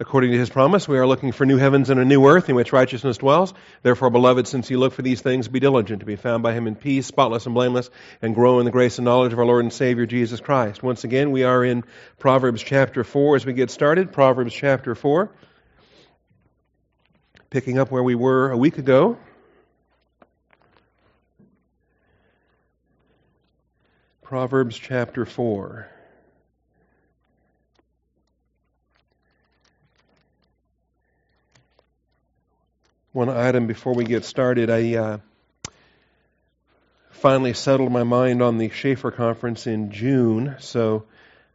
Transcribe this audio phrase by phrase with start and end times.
[0.00, 2.56] According to his promise, we are looking for new heavens and a new earth in
[2.56, 3.52] which righteousness dwells.
[3.82, 6.66] Therefore, beloved, since you look for these things, be diligent to be found by him
[6.66, 9.64] in peace, spotless and blameless, and grow in the grace and knowledge of our Lord
[9.64, 10.82] and Savior Jesus Christ.
[10.82, 11.84] Once again, we are in
[12.18, 14.12] Proverbs chapter 4 as we get started.
[14.12, 15.30] Proverbs chapter 4.
[17.50, 19.18] Picking up where we were a week ago.
[24.22, 25.86] Proverbs chapter 4.
[33.12, 34.70] One item before we get started.
[34.70, 35.18] I uh,
[37.10, 41.04] finally settled my mind on the Chafer conference in June, so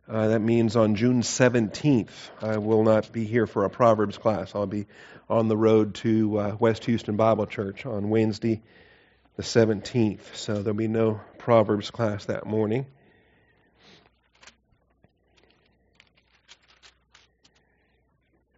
[0.08, 4.54] uh, that means on June 17th, I will not be here for a Proverbs class.
[4.54, 4.86] I'll be
[5.30, 8.62] on the road to uh, West Houston Bible Church on Wednesday,
[9.36, 12.86] the 17th, so there'll be no Proverbs class that morning.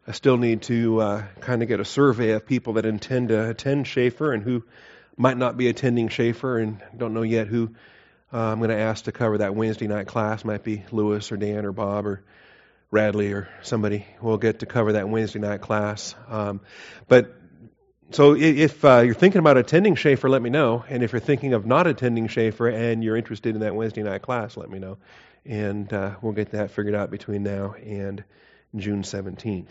[0.09, 3.47] I still need to uh, kind of get a survey of people that intend to
[3.47, 4.63] attend Chafer and who
[5.15, 7.75] might not be attending Chafer and don't know yet who
[8.33, 10.43] uh, I'm going to ask to cover that Wednesday night class.
[10.43, 12.23] Might be Lewis or Dan or Bob or
[12.89, 16.15] Radley or somebody will get to cover that Wednesday night class.
[16.27, 16.61] Um,
[17.07, 17.35] but
[18.09, 20.83] so if uh, you're thinking about attending Chafer, let me know.
[20.89, 24.23] And if you're thinking of not attending Chafer and you're interested in that Wednesday night
[24.23, 24.97] class, let me know.
[25.45, 28.23] And uh, we'll get that figured out between now and
[28.75, 29.67] June 17th.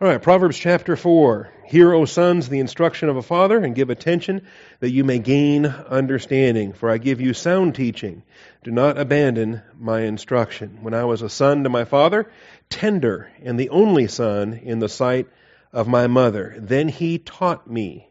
[0.00, 1.50] All right, Proverbs chapter 4.
[1.66, 4.46] Hear, O sons, the instruction of a father, and give attention
[4.78, 6.72] that you may gain understanding.
[6.72, 8.22] For I give you sound teaching.
[8.62, 10.78] Do not abandon my instruction.
[10.82, 12.30] When I was a son to my father,
[12.70, 15.26] tender and the only son in the sight
[15.72, 18.08] of my mother, then he taught me.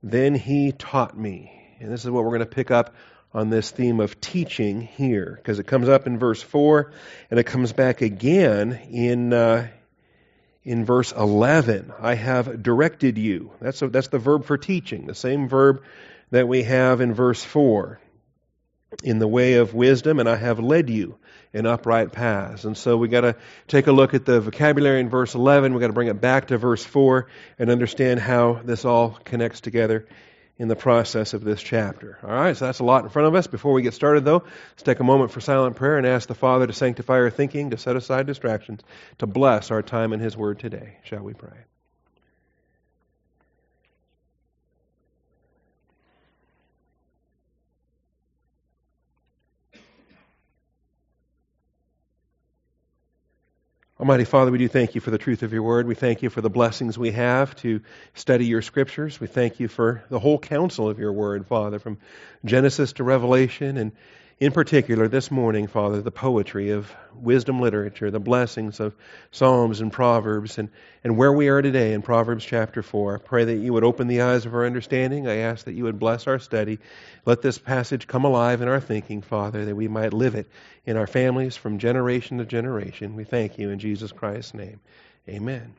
[0.00, 1.76] Then he taught me.
[1.80, 2.94] And this is what we're going to pick up
[3.34, 6.92] on this theme of teaching here, because it comes up in verse 4,
[7.32, 9.32] and it comes back again in.
[9.32, 9.66] Uh,
[10.62, 13.52] in verse 11, I have directed you.
[13.60, 15.82] That's, a, that's the verb for teaching, the same verb
[16.30, 18.00] that we have in verse 4.
[19.04, 21.18] In the way of wisdom, and I have led you
[21.52, 22.64] in upright paths.
[22.64, 25.72] And so we got to take a look at the vocabulary in verse 11.
[25.72, 27.26] We've got to bring it back to verse 4
[27.58, 30.06] and understand how this all connects together
[30.58, 32.18] in the process of this chapter.
[32.22, 33.46] All right, so that's a lot in front of us.
[33.46, 34.42] Before we get started, though,
[34.72, 37.70] let's take a moment for silent prayer and ask the Father to sanctify our thinking,
[37.70, 38.80] to set aside distractions,
[39.18, 40.98] to bless our time in His Word today.
[41.04, 41.64] Shall we pray?
[54.00, 55.88] Almighty Father, we do thank you for the truth of your word.
[55.88, 57.80] We thank you for the blessings we have to
[58.14, 59.18] study your scriptures.
[59.18, 61.98] We thank you for the whole counsel of your word, Father, from
[62.44, 63.90] Genesis to Revelation, and
[64.40, 68.94] in particular this morning, Father, the poetry of wisdom literature, the blessings of
[69.32, 70.68] Psalms and Proverbs, and,
[71.02, 73.16] and where we are today in Proverbs chapter 4.
[73.16, 75.26] I pray that you would open the eyes of our understanding.
[75.26, 76.78] I ask that you would bless our study.
[77.26, 80.46] Let this passage come alive in our thinking, Father, that we might live it
[80.86, 83.16] in our families from generation to generation.
[83.16, 84.78] We thank you in Jesus Christ's name.
[85.28, 85.74] Amen.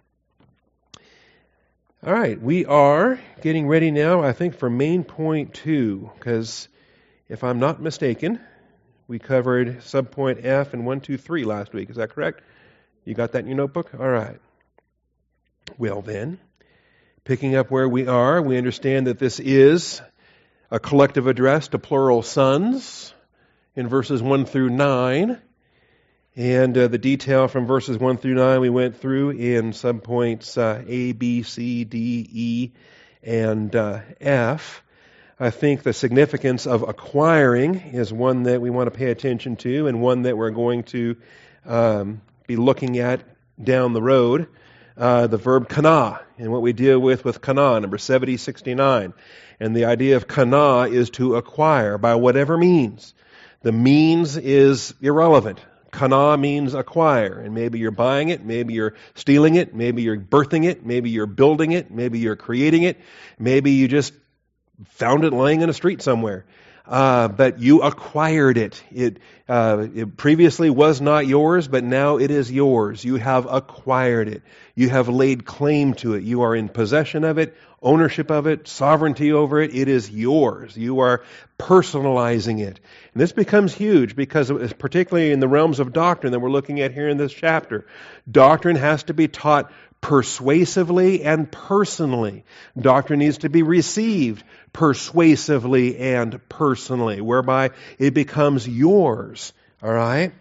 [2.05, 6.67] All right, we are getting ready now, I think, for main point two, because
[7.29, 8.39] if I'm not mistaken,
[9.07, 11.89] we covered subpoint F and 1, 2, 3 last week.
[11.89, 12.41] Is that correct?
[13.05, 13.91] You got that in your notebook?
[13.97, 14.39] All right.
[15.77, 16.39] Well, then,
[17.23, 20.01] picking up where we are, we understand that this is
[20.71, 23.13] a collective address to plural sons
[23.75, 25.39] in verses 1 through 9.
[26.35, 30.83] And uh, the detail from verses 1 through 9 we went through in subpoints uh,
[30.87, 32.71] A, B, C, D, E,
[33.21, 34.83] and uh, F.
[35.41, 39.87] I think the significance of acquiring is one that we want to pay attention to
[39.87, 41.15] and one that we're going to
[41.65, 43.23] um, be looking at
[43.61, 44.49] down the road.
[44.97, 49.13] Uh, the verb kana and what we deal with with kana, number 7069.
[49.61, 53.13] And the idea of kana is to acquire by whatever means.
[53.61, 55.61] The means is irrelevant.
[55.93, 60.65] Kana means acquire, and maybe you're buying it, maybe you're stealing it, maybe you're birthing
[60.65, 62.99] it, maybe you're building it, maybe you're creating it,
[63.39, 64.13] maybe you just
[64.87, 66.45] found it lying in a street somewhere.
[66.89, 68.81] Uh, but you acquired it.
[68.91, 73.05] It, uh, it previously was not yours, but now it is yours.
[73.05, 74.41] You have acquired it.
[74.73, 76.23] You have laid claim to it.
[76.23, 79.75] You are in possession of it, ownership of it, sovereignty over it.
[79.75, 80.75] It is yours.
[80.75, 81.23] You are
[81.59, 82.79] personalizing it.
[83.13, 86.91] And this becomes huge because, particularly in the realms of doctrine that we're looking at
[86.91, 87.85] here in this chapter,
[88.29, 92.45] doctrine has to be taught persuasively and personally.
[92.79, 94.43] Doctrine needs to be received
[94.73, 99.53] persuasively and personally, whereby it becomes yours.
[99.83, 100.33] All right?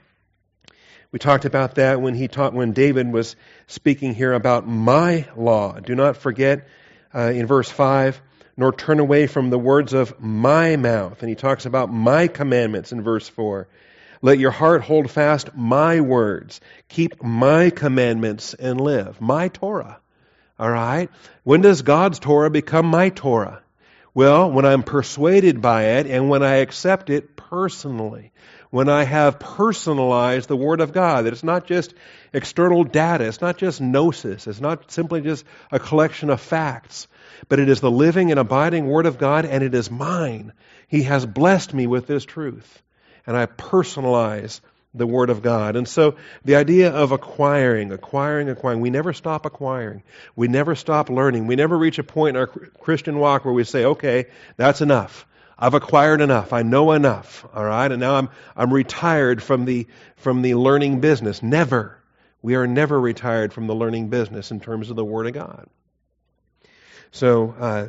[1.10, 3.34] We talked about that when he taught when David was
[3.66, 5.80] speaking here about my law.
[5.80, 6.68] Do not forget
[7.14, 8.20] uh, in verse five,
[8.56, 11.20] nor turn away from the words of my mouth.
[11.20, 13.68] And he talks about my commandments in verse four.
[14.20, 16.60] Let your heart hold fast my words.
[16.88, 19.20] Keep my commandments and live.
[19.20, 20.00] My Torah.
[20.58, 21.08] All right?
[21.44, 23.62] When does God's Torah become my Torah?
[24.14, 28.32] Well, when I'm persuaded by it and when I accept it personally.
[28.70, 31.94] When I have personalized the Word of God, that it's not just
[32.32, 37.06] external data, it's not just gnosis, it's not simply just a collection of facts,
[37.48, 40.52] but it is the living and abiding Word of God and it is mine.
[40.88, 42.82] He has blessed me with this truth
[43.28, 44.60] and I personalize
[44.94, 45.76] the Word of God.
[45.76, 46.16] And so
[46.46, 50.02] the idea of acquiring, acquiring, acquiring, we never stop acquiring.
[50.34, 51.46] We never stop learning.
[51.46, 55.26] We never reach a point in our Christian walk where we say, okay, that's enough.
[55.58, 56.54] I've acquired enough.
[56.54, 57.46] I know enough.
[57.52, 57.92] All right.
[57.92, 59.86] And now I'm, I'm retired from the,
[60.16, 61.42] from the learning business.
[61.42, 61.98] Never.
[62.40, 65.68] We are never retired from the learning business in terms of the Word of God.
[67.10, 67.88] So, uh,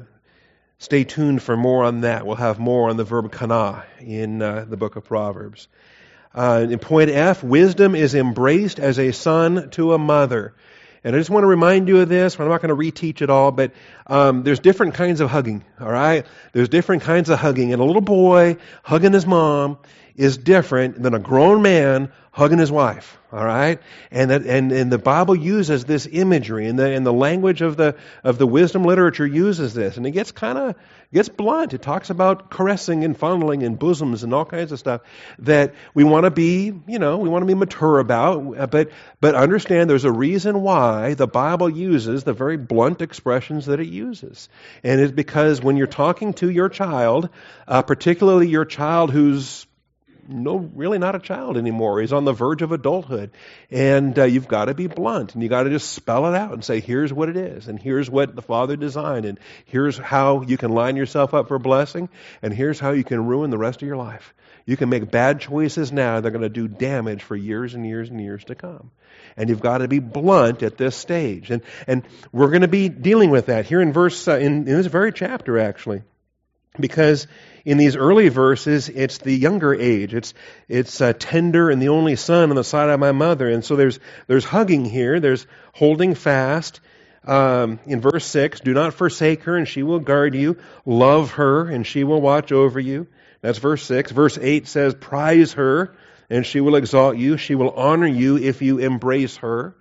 [0.81, 2.25] Stay tuned for more on that.
[2.25, 5.67] We'll have more on the verb kana in uh, the book of Proverbs.
[6.33, 10.53] Uh, in point F, wisdom is embraced as a son to a mother.
[11.03, 12.39] And I just want to remind you of this.
[12.39, 13.73] I'm not going to reteach it all, but
[14.07, 15.65] um, there's different kinds of hugging.
[15.81, 19.79] All right, there's different kinds of hugging, and a little boy hugging his mom
[20.19, 23.17] is different than a grown man hugging his wife.
[23.31, 23.79] All right,
[24.11, 27.77] and that, and and the Bible uses this imagery, and the and the language of
[27.77, 30.75] the of the wisdom literature uses this, and it gets kind of
[31.13, 31.75] gets blunt.
[31.75, 35.01] It talks about caressing and fondling and bosoms and all kinds of stuff
[35.39, 38.71] that we want to be, you know, we want to be mature about.
[38.71, 38.89] But
[39.21, 43.89] but understand, there's a reason why the Bible uses the very blunt expressions that it
[43.89, 44.49] uses,
[44.83, 47.29] and it's because when you're talking to your child,
[47.67, 49.67] uh, particularly your child who's
[50.29, 51.99] no, really not a child anymore.
[51.99, 53.31] He's on the verge of adulthood.
[53.71, 56.53] And uh, you've got to be blunt and you've got to just spell it out
[56.53, 60.41] and say, here's what it is, and here's what the Father designed, and here's how
[60.41, 62.09] you can line yourself up for blessing,
[62.41, 64.33] and here's how you can ruin the rest of your life.
[64.65, 68.09] You can make bad choices now, they're going to do damage for years and years
[68.09, 68.91] and years to come.
[69.35, 71.49] And you've got to be blunt at this stage.
[71.49, 74.75] And, and we're going to be dealing with that here in verse, uh, in, in
[74.77, 76.03] this very chapter, actually.
[76.77, 77.27] Because
[77.65, 80.13] in these early verses, it's the younger age.
[80.13, 80.33] It's
[80.67, 83.75] it's uh, tender and the only son on the side of my mother, and so
[83.75, 85.19] there's there's hugging here.
[85.19, 86.79] There's holding fast.
[87.25, 90.57] Um, in verse six, do not forsake her, and she will guard you.
[90.85, 93.07] Love her, and she will watch over you.
[93.41, 94.11] That's verse six.
[94.11, 95.95] Verse eight says, prize her,
[96.29, 97.37] and she will exalt you.
[97.37, 99.75] She will honor you if you embrace her.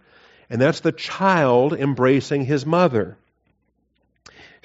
[0.50, 3.18] And that's the child embracing his mother.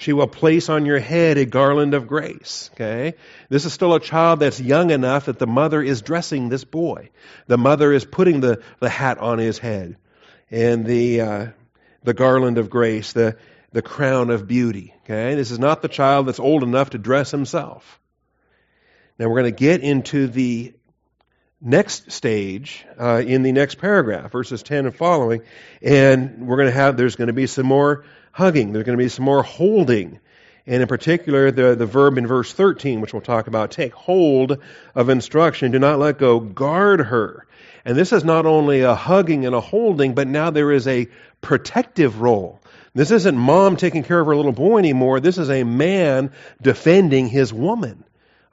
[0.04, 2.70] She will place on your head a garland of grace.
[2.74, 3.14] Okay?
[3.48, 7.10] This is still a child that's young enough that the mother is dressing this boy.
[7.48, 9.96] The mother is putting the, the hat on his head
[10.52, 11.48] and the, uh,
[12.04, 13.38] the garland of grace, the,
[13.72, 14.94] the crown of beauty.
[15.06, 15.36] Okay?
[15.36, 18.02] This is not the child that's old enough to dress himself.
[19.18, 20.74] Now we're going to get into the
[21.62, 25.44] next stage uh, in the next paragraph, verses 10 and following,
[25.82, 28.04] and we're going to have, there's going to be some more
[28.34, 28.74] hugging.
[28.74, 30.20] There's going to be some more holding.
[30.66, 34.58] And in particular, the, the verb in verse 13, which we'll talk about, take hold
[34.96, 37.48] of instruction, do not let go, guard her.
[37.86, 41.08] And this is not only a hugging and a holding, but now there is a
[41.42, 42.62] protective role.
[42.96, 45.20] This isn't mom taking care of her little boy anymore.
[45.20, 48.04] This is a man defending his woman.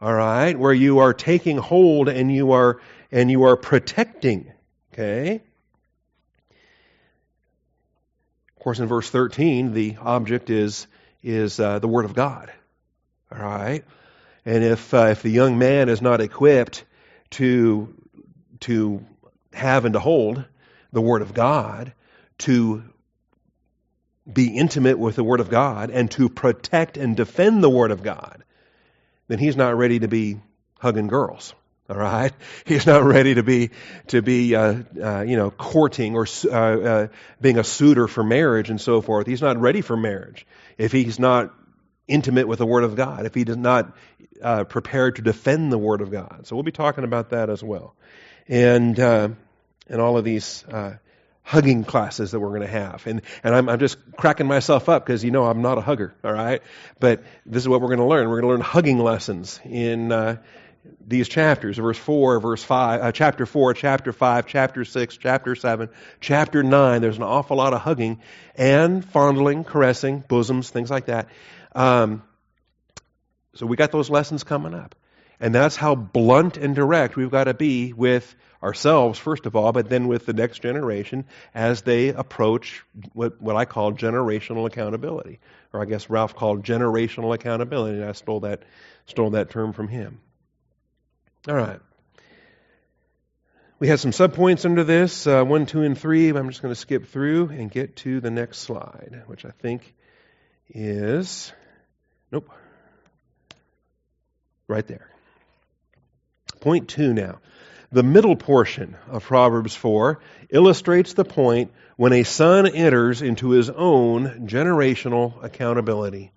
[0.00, 0.58] All right?
[0.58, 2.80] Where you are taking hold and you are,
[3.12, 4.52] and you are protecting.
[4.92, 5.42] Okay?
[8.60, 10.86] Of course, in verse 13, the object is,
[11.22, 12.52] is uh, the Word of God.
[13.32, 13.82] All right?
[14.44, 16.84] And if, uh, if the young man is not equipped
[17.30, 17.94] to,
[18.60, 19.02] to
[19.54, 20.44] have and to hold
[20.92, 21.94] the Word of God,
[22.40, 22.84] to
[24.30, 28.02] be intimate with the Word of God, and to protect and defend the Word of
[28.02, 28.44] God,
[29.28, 30.38] then he's not ready to be
[30.78, 31.54] hugging girls.
[31.90, 32.32] All right,
[32.66, 33.70] he's not ready to be
[34.08, 37.08] to be uh, uh, you know courting or uh, uh,
[37.40, 39.26] being a suitor for marriage and so forth.
[39.26, 40.46] He's not ready for marriage
[40.78, 41.52] if he's not
[42.06, 43.26] intimate with the Word of God.
[43.26, 43.96] If he is not
[44.40, 46.46] uh, prepared to defend the Word of God.
[46.46, 47.96] So we'll be talking about that as well,
[48.46, 49.30] and uh,
[49.88, 50.64] and all of these
[51.42, 53.04] hugging classes that we're going to have.
[53.08, 56.14] And, and I'm, I'm just cracking myself up because, you know, I'm not a hugger,
[56.22, 56.62] all right?
[57.00, 58.28] But this is what we're going to learn.
[58.28, 60.36] We're going to learn hugging lessons in, uh,
[61.06, 65.88] these chapters verse 4 verse 5 uh, chapter 4 chapter 5 chapter 6 chapter 7
[66.20, 68.20] chapter 9 there's an awful lot of hugging
[68.54, 71.28] and fondling caressing bosoms things like that
[71.74, 72.22] um,
[73.54, 74.94] so we got those lessons coming up
[75.40, 79.72] And that's how blunt and direct we've got to be with ourselves, first of all,
[79.72, 82.84] but then with the next generation as they approach
[83.14, 85.40] what, what I call generational accountability.
[85.72, 88.62] Or I guess Ralph called generational accountability, and I stole that,
[89.06, 90.20] stole that term from him.
[91.48, 91.80] All right.
[93.78, 96.28] We have some subpoints under this, uh, one, two, and three.
[96.28, 99.94] I'm just going to skip through and get to the next slide, which I think
[100.68, 101.50] is,
[102.30, 102.50] nope,
[104.68, 105.10] right there.
[106.60, 107.38] Point two now.
[107.90, 110.20] The middle portion of Proverbs 4
[110.50, 116.32] illustrates the point when a son enters into his own generational accountability.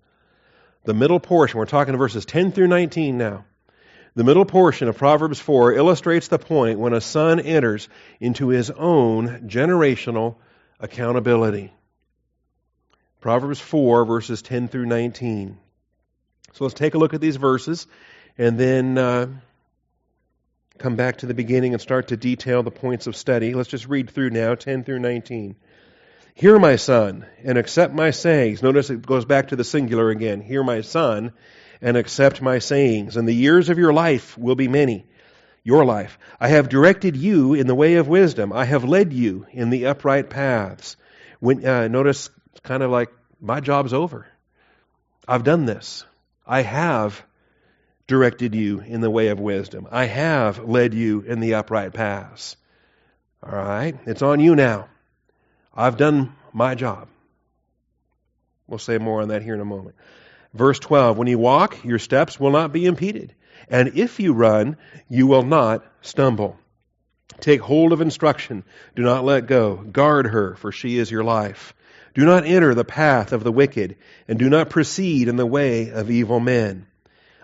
[0.86, 3.44] The middle portion, we're talking verses 10 through 19 now.
[4.15, 7.89] The middle portion of Proverbs 4 illustrates the point when a son enters
[8.20, 10.36] into his own generational
[10.79, 11.74] accountability.
[13.22, 15.58] Proverbs 4, verses 10 through 19.
[16.51, 17.88] So let's take a look at these verses
[18.38, 19.27] and then uh,
[20.77, 23.55] come back to the beginning and start to detail the points of study.
[23.55, 25.55] Let's just read through now, 10 through 19.
[26.36, 28.62] Hear, my son, and accept my sayings.
[28.62, 30.41] Notice it goes back to the singular again.
[30.41, 31.32] Hear, my son,
[31.84, 33.18] and accept my sayings.
[33.18, 35.06] And the years of your life will be many.
[35.63, 36.18] Your life.
[36.40, 38.52] I have directed you in the way of wisdom.
[38.52, 40.96] I have led you in the upright paths.
[41.40, 42.30] When, uh, notice,
[42.63, 43.10] kind of like,
[43.40, 44.25] my job's over.
[45.28, 46.06] I've done this.
[46.48, 47.22] I have
[48.08, 49.88] directed you in the way of wisdom.
[49.92, 52.56] I have led you in the upright paths.
[53.42, 53.98] All right?
[54.06, 54.88] It's on you now.
[55.74, 57.10] I've done my job.
[58.68, 59.96] We'll say more on that here in a moment.
[60.54, 63.34] Verse 12 When you walk, your steps will not be impeded.
[63.70, 64.78] And if you run,
[65.10, 66.58] you will not stumble.
[67.40, 68.64] Take hold of instruction.
[68.96, 69.76] Do not let go.
[69.76, 71.74] Guard her, for she is your life.
[72.14, 73.96] Do not enter the path of the wicked,
[74.28, 76.86] and do not proceed in the way of evil men.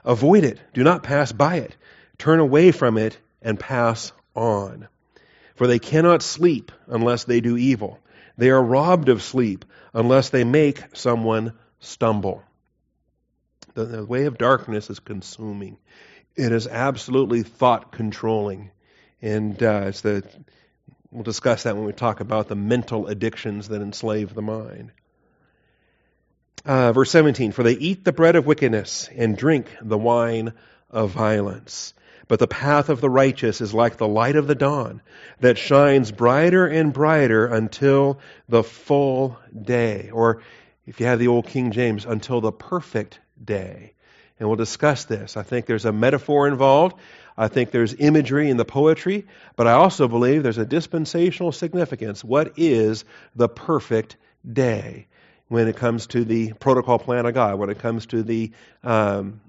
[0.05, 0.59] Avoid it.
[0.73, 1.75] Do not pass by it.
[2.17, 4.87] Turn away from it and pass on.
[5.55, 7.99] For they cannot sleep unless they do evil.
[8.37, 12.43] They are robbed of sleep unless they make someone stumble.
[13.79, 15.77] The, the way of darkness is consuming.
[16.35, 18.71] It is absolutely thought controlling.
[19.21, 20.27] And uh, it's the,
[21.11, 24.91] we'll discuss that when we talk about the mental addictions that enslave the mind.
[26.65, 30.51] Uh, verse 17 For they eat the bread of wickedness and drink the wine
[30.89, 31.93] of violence.
[32.27, 35.01] But the path of the righteous is like the light of the dawn
[35.39, 38.19] that shines brighter and brighter until
[38.49, 40.09] the full day.
[40.11, 40.41] Or
[40.85, 43.93] if you have the old King James, until the perfect day.
[44.39, 45.35] And we'll discuss this.
[45.35, 46.95] I think there's a metaphor involved.
[47.37, 49.27] I think there's imagery in the poetry.
[49.55, 52.23] But I also believe there's a dispensational significance.
[52.23, 53.03] What is
[53.35, 54.15] the perfect
[54.49, 55.07] day?
[55.49, 58.51] when it comes to the protocol plan of God, when it comes to the
[58.83, 59.41] um,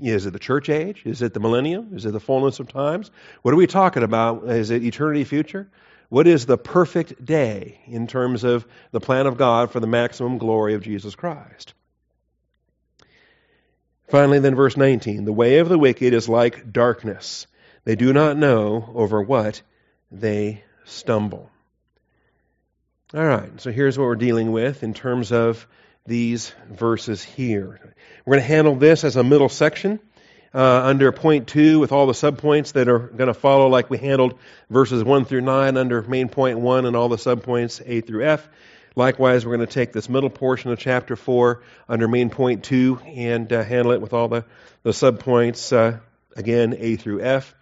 [0.00, 1.02] is it the church age?
[1.04, 1.96] Is it the millennium?
[1.96, 3.10] Is it the fullness of times?
[3.42, 4.44] What are we talking about?
[4.44, 5.68] Is it eternity future?
[6.08, 10.38] What is the perfect day in terms of the plan of God for the maximum
[10.38, 11.74] glory of Jesus Christ?
[14.08, 17.46] Finally, then, verse 19 the way of the wicked is like darkness.
[17.84, 19.62] They do not know over what
[20.10, 21.50] they stumble.
[23.14, 25.66] All right, so here's what we're dealing with in terms of
[26.06, 27.80] these verses here.
[28.24, 30.00] We're going to handle this as a middle section
[30.54, 33.98] uh, under point two with all the subpoints that are going to follow, like we
[33.98, 34.38] handled
[34.70, 38.48] verses one through nine under main point one and all the subpoints A through F.
[38.98, 42.98] Likewise, we're going to take this middle portion of chapter four under main point two
[43.06, 44.44] and uh, handle it with all the,
[44.82, 46.00] the subpoints, uh,
[46.34, 47.54] again, A through F.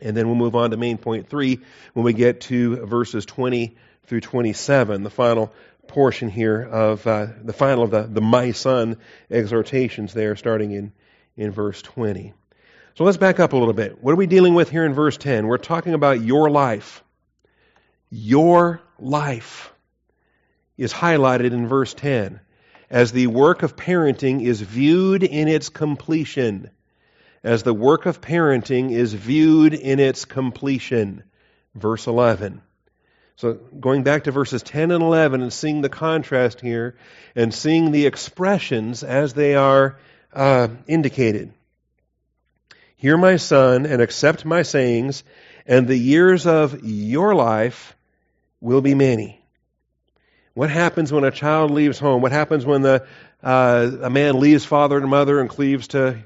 [0.00, 1.60] And then we'll move on to main point three
[1.92, 5.52] when we get to verses 20 through 27, the final
[5.86, 8.96] portion here of uh, the final of the, the my son
[9.30, 10.92] exhortations there, starting in,
[11.36, 12.32] in verse 20.
[12.94, 14.02] So let's back up a little bit.
[14.02, 15.46] What are we dealing with here in verse 10?
[15.46, 17.04] We're talking about your life.
[18.08, 19.70] Your life
[20.80, 22.40] is highlighted in verse 10
[22.90, 26.70] as the work of parenting is viewed in its completion.
[27.44, 31.22] As the work of parenting is viewed in its completion.
[31.74, 32.62] Verse 11.
[33.36, 36.96] So going back to verses 10 and 11 and seeing the contrast here
[37.36, 39.98] and seeing the expressions as they are
[40.32, 41.52] uh, indicated.
[42.96, 45.24] Hear my son and accept my sayings,
[45.66, 47.96] and the years of your life
[48.60, 49.39] will be many.
[50.60, 52.20] What happens when a child leaves home?
[52.20, 53.06] What happens when the,
[53.42, 56.18] uh, a man leaves father and mother and cleaves to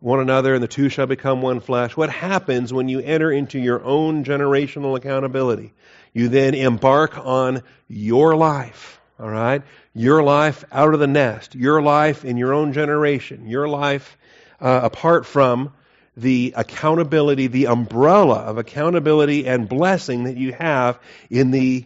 [0.00, 1.94] one another, and the two shall become one flesh?
[1.94, 5.74] What happens when you enter into your own generational accountability?
[6.14, 9.60] You then embark on your life, all right?
[9.92, 14.16] Your life out of the nest, your life in your own generation, your life
[14.62, 15.74] uh, apart from
[16.16, 20.98] the accountability, the umbrella of accountability and blessing that you have
[21.28, 21.84] in the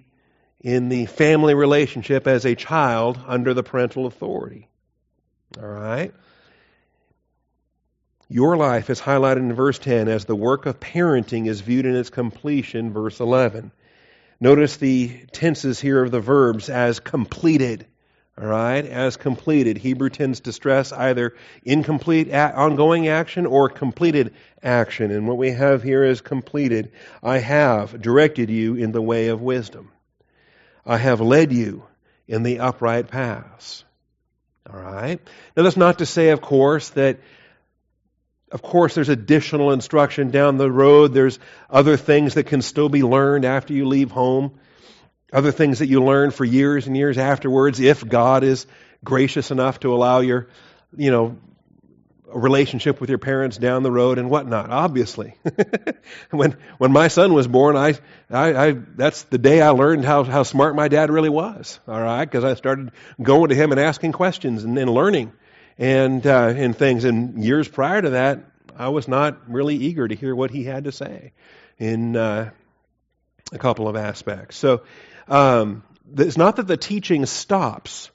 [0.61, 4.69] in the family relationship as a child under the parental authority.
[5.61, 6.13] All right?
[8.29, 11.97] Your life is highlighted in verse 10 as the work of parenting is viewed in
[11.97, 13.73] its completion, verse 11.
[14.41, 17.87] Notice the tenses here of the verbs as completed.
[18.41, 19.79] All right, as completed.
[19.79, 21.35] Hebrew tends to stress either
[21.65, 25.11] incomplete ongoing action or completed action.
[25.11, 26.93] And what we have here is completed.
[27.21, 29.91] I have directed you in the way of wisdom.
[30.89, 31.85] I have led you
[32.27, 33.85] in the upright paths.
[34.69, 35.21] All right.
[35.57, 37.21] Now that's not to say, of course, that
[38.51, 41.13] of course, there's additional instruction down the road.
[41.13, 44.59] There's other things that can still be learned after you leave home.
[45.31, 48.67] Other things that you learn for years and years afterwards, if God is
[49.05, 50.49] gracious enough to allow your,
[50.97, 51.37] you know,
[52.33, 54.71] relationship with your parents down the road and whatnot.
[54.71, 55.35] Obviously,
[56.31, 57.95] when when my son was born, I,
[58.31, 61.81] I, I that's the day I learned how how smart my dad really was.
[61.89, 62.93] All right, because I started
[63.23, 65.33] going to him and asking questions and, and learning
[65.79, 67.05] and uh, and things.
[67.05, 68.41] And years prior to that,
[68.77, 71.33] I was not really eager to hear what he had to say
[71.79, 72.51] in uh,
[73.53, 74.57] a couple of aspects.
[74.57, 74.83] So
[75.29, 75.83] um,
[76.17, 78.11] it's not that the teaching stops,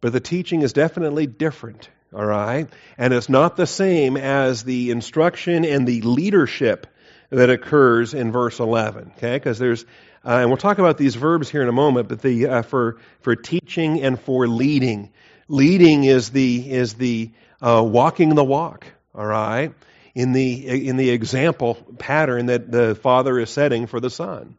[0.00, 1.88] but the teaching is definitely different.
[2.14, 6.86] All right, and it's not the same as the instruction and the leadership
[7.30, 9.12] that occurs in verse 11.
[9.16, 9.84] Okay, because there's
[10.24, 12.98] uh, and we'll talk about these verbs here in a moment, but the uh, for
[13.22, 15.10] for teaching and for leading,
[15.48, 18.86] Leading is the is the uh, walking the walk.
[19.14, 19.74] All right,
[20.14, 24.56] in the in the example pattern that the father is setting for the son.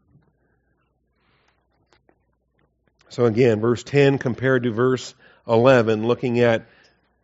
[3.09, 5.13] So again, verse 10 compared to verse
[5.47, 6.67] 11, looking at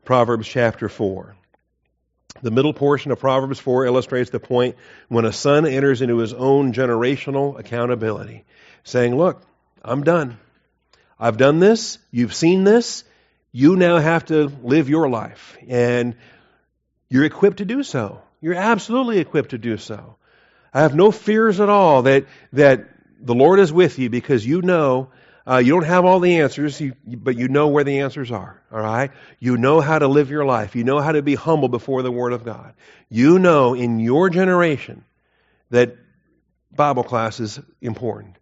[0.10, 1.36] Proverbs chapter 4.
[2.42, 4.76] The middle portion of Proverbs 4 illustrates the point
[5.08, 8.44] when a son enters into his own generational accountability,
[8.84, 9.44] saying, Look,
[9.84, 10.40] I'm done.
[11.20, 12.00] I've done this.
[12.10, 13.04] You've seen this.
[13.52, 16.16] You now have to live your life, and
[17.08, 18.20] you're equipped to do so.
[18.42, 20.16] You're absolutely equipped to do so.
[20.74, 22.90] I have no fears at all that, that
[23.22, 25.10] the Lord is with you because you know
[25.50, 28.62] uh, you don't have all the answers, you, but you know where the answers are.
[28.72, 29.12] All right?
[29.40, 30.76] You know how to live your life.
[30.76, 32.74] You know how to be humble before the Word of God.
[33.10, 35.04] You know in your generation
[35.72, 35.96] that
[36.72, 38.36] Bible class is important.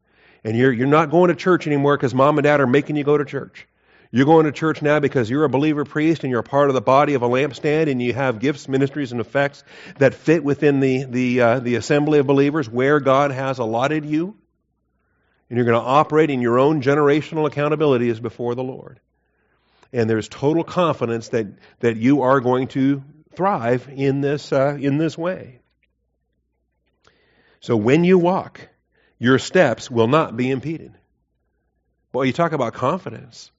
[0.43, 3.03] And you're, you're not going to church anymore because mom and dad are making you
[3.03, 3.67] go to church.
[4.11, 6.73] You're going to church now because you're a believer priest and you're a part of
[6.73, 9.63] the body of a lampstand and you have gifts, ministries, and effects
[9.97, 14.35] that fit within the, the, uh, the assembly of believers where God has allotted you.
[15.49, 18.99] And you're going to operate in your own generational accountability as before the Lord.
[19.93, 21.47] And there's total confidence that,
[21.79, 23.03] that you are going to
[23.35, 25.59] thrive in this, uh, in this way.
[27.61, 28.67] So when you walk,
[29.19, 30.93] your steps will not be impeded.
[32.13, 33.51] Well, you talk about confidence.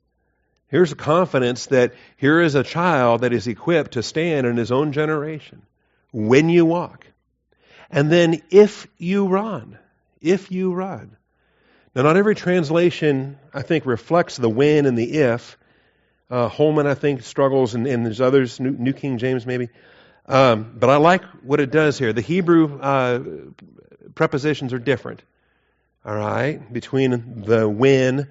[0.68, 4.92] Here's confidence that here is a child that is equipped to stand in his own
[4.92, 5.62] generation
[6.12, 7.06] when you walk.
[7.90, 9.78] And then if you run,
[10.20, 11.16] if you run.
[11.98, 15.58] Now, not every translation, I think, reflects the when and the if.
[16.30, 19.68] Uh, Holman, I think, struggles, and, and there's others, New, New King James maybe.
[20.24, 22.12] Um, but I like what it does here.
[22.12, 23.20] The Hebrew uh,
[24.14, 25.24] prepositions are different,
[26.04, 28.28] all right, between the when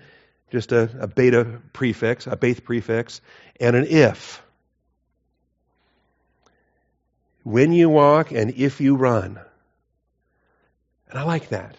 [0.49, 3.19] just a, a beta prefix, a beth prefix,
[3.59, 4.41] and an if.
[7.43, 9.41] When you walk and if you run.
[11.09, 11.75] And I like that.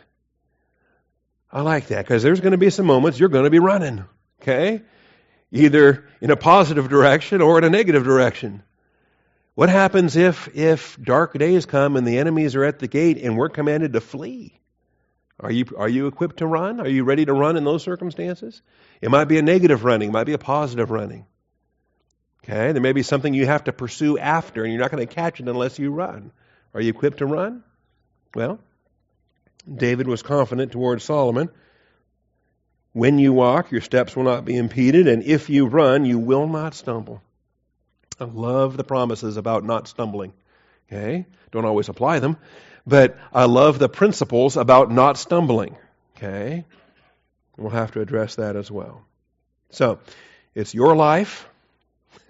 [1.51, 4.05] I like that because there's going to be some moments you're going to be running,
[4.43, 4.83] okay?
[5.51, 8.63] Either in a positive direction or in a negative direction.
[9.55, 13.37] What happens if if dark days come and the enemies are at the gate and
[13.37, 14.61] we're commanded to flee?
[15.41, 16.81] Are you, are you equipped to run?
[16.81, 18.61] Are you ready to run in those circumstances?
[19.01, 21.27] It might be a negative running, it might be a positive running.
[22.45, 25.15] Okay, there may be something you have to pursue after, and you're not going to
[25.15, 26.33] catch it unless you run.
[26.73, 27.63] Are you equipped to run?
[28.35, 28.59] Well,
[29.72, 31.50] David was confident towards Solomon.
[32.92, 36.48] When you walk, your steps will not be impeded, and if you run, you will
[36.48, 37.22] not stumble.
[38.18, 40.33] I love the promises about not stumbling.
[40.90, 41.26] Okay?
[41.52, 42.37] Don't always apply them,
[42.87, 45.76] but I love the principles about not stumbling.
[46.16, 46.64] Okay?
[47.57, 49.04] We'll have to address that as well.
[49.70, 50.00] So,
[50.54, 51.48] it's your life.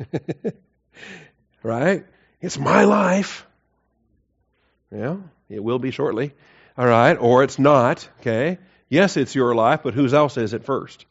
[1.63, 2.05] right?
[2.41, 3.47] It's my life.
[4.91, 5.17] Yeah,
[5.49, 6.33] it will be shortly.
[6.79, 8.59] All right, or it's not, okay?
[8.89, 11.07] Yes, it's your life, but whose else is it first?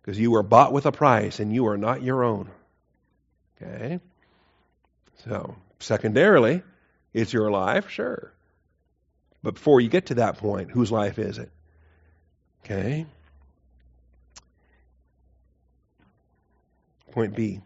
[0.00, 2.48] Because you were bought with a price and you are not your own.
[3.60, 3.98] Okay?
[5.24, 6.62] So, secondarily,
[7.12, 8.32] It's your life, sure.
[9.42, 11.50] But before you get to that point, whose life is it?
[12.62, 13.06] Okay.
[17.12, 17.60] Point B.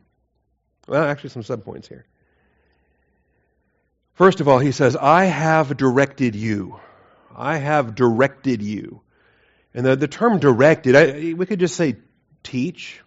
[0.86, 2.06] Well, actually, some subpoints here.
[4.14, 6.78] First of all, he says, I have directed you.
[7.34, 9.00] I have directed you.
[9.74, 11.96] And the, the term directed, I, we could just say
[12.42, 13.00] teach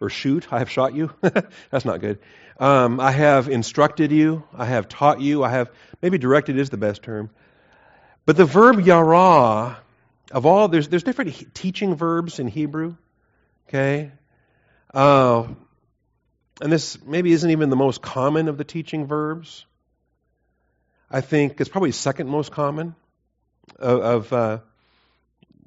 [0.00, 0.52] or shoot.
[0.52, 1.12] I have shot you.
[1.70, 2.18] That's not good.
[2.58, 4.44] Um, I have instructed you.
[4.52, 5.42] I have taught you.
[5.42, 5.70] I have,
[6.02, 7.30] maybe directed is the best term.
[8.26, 9.78] But the verb yara,
[10.32, 12.96] of all, there's, there's different teaching verbs in Hebrew.
[13.68, 14.12] Okay?
[14.92, 15.48] Uh,
[16.60, 19.66] and this maybe isn't even the most common of the teaching verbs.
[21.10, 22.94] I think it's probably second most common
[23.78, 24.58] of, of uh,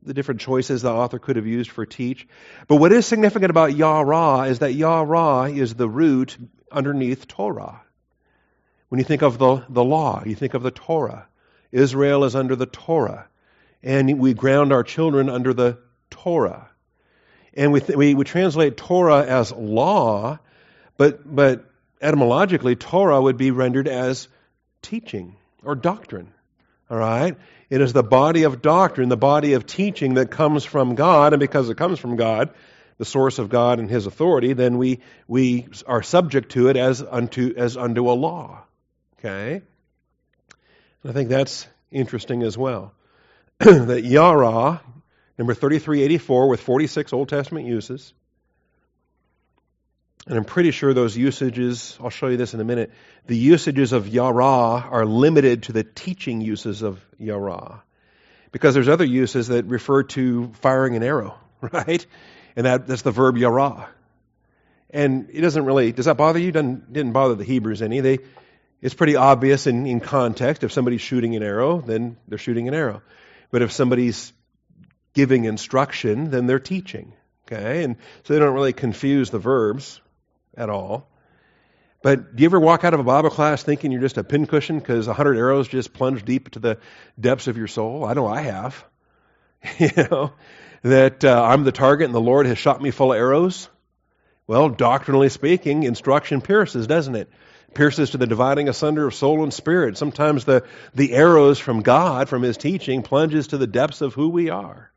[0.04, 2.28] the different choices the author could have used for teach.
[2.68, 6.38] But what is significant about Yara is that Yara is the root
[6.72, 7.82] underneath Torah.
[8.90, 11.28] When you think of the, the law, you think of the Torah.
[11.72, 13.28] Israel is under the Torah.
[13.84, 15.78] And we ground our children under the
[16.10, 16.70] Torah.
[17.54, 20.40] And we, th- we, we translate Torah as law,
[20.96, 21.66] but, but
[22.02, 24.28] etymologically, Torah would be rendered as
[24.82, 26.32] teaching or doctrine.
[26.90, 27.36] All right?
[27.70, 31.40] It is the body of doctrine, the body of teaching that comes from God, and
[31.40, 32.50] because it comes from God,
[32.98, 37.02] the source of God and His authority, then we, we are subject to it as
[37.02, 38.64] unto, as unto a law.
[39.20, 39.62] Okay?
[41.04, 42.94] And I think that's interesting as well.
[43.60, 44.82] that Yara,
[45.38, 48.14] number 3384, with 46 Old Testament uses,
[50.28, 52.92] and I'm pretty sure those usages, I'll show you this in a minute,
[53.28, 57.82] the usages of Yara are limited to the teaching uses of Yara.
[58.52, 62.06] Because there's other uses that refer to firing an arrow, right?
[62.58, 63.88] And that, that's the verb Yara.
[64.90, 66.52] And it doesn't really, does that bother you?
[66.52, 68.02] Doesn't, didn't bother the Hebrews any.
[68.02, 68.20] They,
[68.82, 70.63] it's pretty obvious in, in context.
[70.63, 73.02] If somebody's shooting an arrow, then they're shooting an arrow.
[73.50, 74.34] But if somebody's
[75.13, 77.13] giving instruction, then they're teaching.
[77.46, 77.86] Okay?
[77.86, 80.02] And so they don't really confuse the verbs
[80.58, 81.08] at all.
[82.02, 84.80] But do you ever walk out of a Bible class thinking you're just a pincushion
[84.80, 86.80] because a hundred arrows just plunged deep to the
[87.20, 88.06] depths of your soul?
[88.06, 88.84] I know I have.
[89.80, 90.34] you know,
[90.84, 93.70] that uh, I'm the target and the Lord has shot me full of arrows.
[94.46, 97.30] Well, doctrinally speaking, instruction pierces, doesn't it?
[97.74, 99.98] Pierces to the dividing asunder of soul and spirit.
[99.98, 100.63] Sometimes the,
[100.96, 104.91] the arrows from God, from His teaching, plunges to the depths of who we are.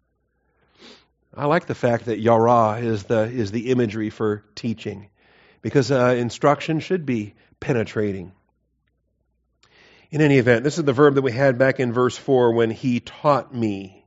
[1.34, 5.09] I like the fact that yara is the, is the imagery for teaching
[5.62, 8.32] because uh, instruction should be penetrating.
[10.10, 12.70] In any event, this is the verb that we had back in verse 4 when
[12.70, 14.04] he taught me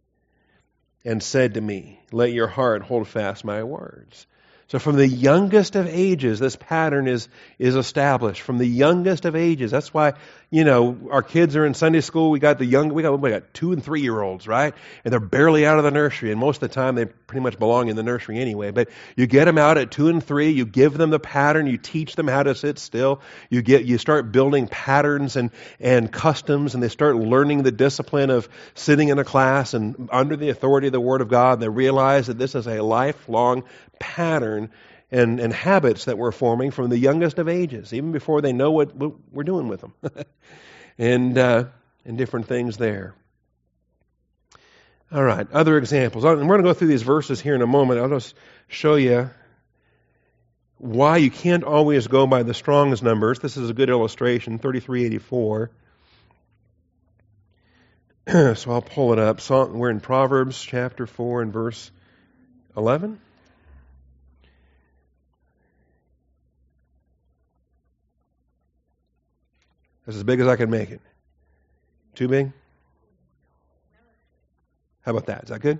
[1.05, 4.27] and said to me, Let your heart hold fast my words.
[4.67, 7.27] So from the youngest of ages, this pattern is,
[7.59, 8.41] is established.
[8.41, 9.71] From the youngest of ages.
[9.71, 10.13] That's why,
[10.53, 12.29] you know, our kids are in Sunday school.
[12.29, 14.75] We got the young, we got, we got two and three year olds, right?
[15.03, 16.29] And they're barely out of the nursery.
[16.29, 18.69] And most of the time they pretty much belong in the nursery anyway.
[18.69, 20.51] But you get them out at two and three.
[20.51, 21.65] You give them the pattern.
[21.65, 23.21] You teach them how to sit still.
[23.49, 28.29] You get, you start building patterns and, and customs and they start learning the discipline
[28.29, 31.53] of sitting in a class and under the authority of the Word of God.
[31.53, 33.63] And they realize that this is a lifelong
[33.97, 34.69] pattern
[35.11, 38.71] and, and habits that we're forming from the youngest of ages, even before they know
[38.71, 39.93] what, what we're doing with them,
[40.97, 41.65] and, uh,
[42.05, 43.13] and different things there.
[45.11, 46.23] All right, other examples.
[46.23, 47.99] And we're going to go through these verses here in a moment.
[47.99, 48.33] I'll just
[48.67, 49.29] show you
[50.79, 53.39] why you can't always go by the Strong's numbers.
[53.39, 55.71] This is a good illustration, 3384.
[58.55, 59.39] so I'll pull it up.
[59.49, 61.91] We're in Proverbs chapter 4 and verse
[62.75, 63.19] 11.
[70.05, 71.01] That's as big as I can make it.
[72.15, 72.51] Too big?
[75.01, 75.43] How about that?
[75.43, 75.79] Is that good?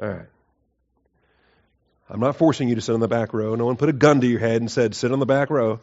[0.00, 0.26] All right.
[2.08, 3.54] I'm not forcing you to sit on the back row.
[3.56, 5.80] No one put a gun to your head and said, sit on the back row.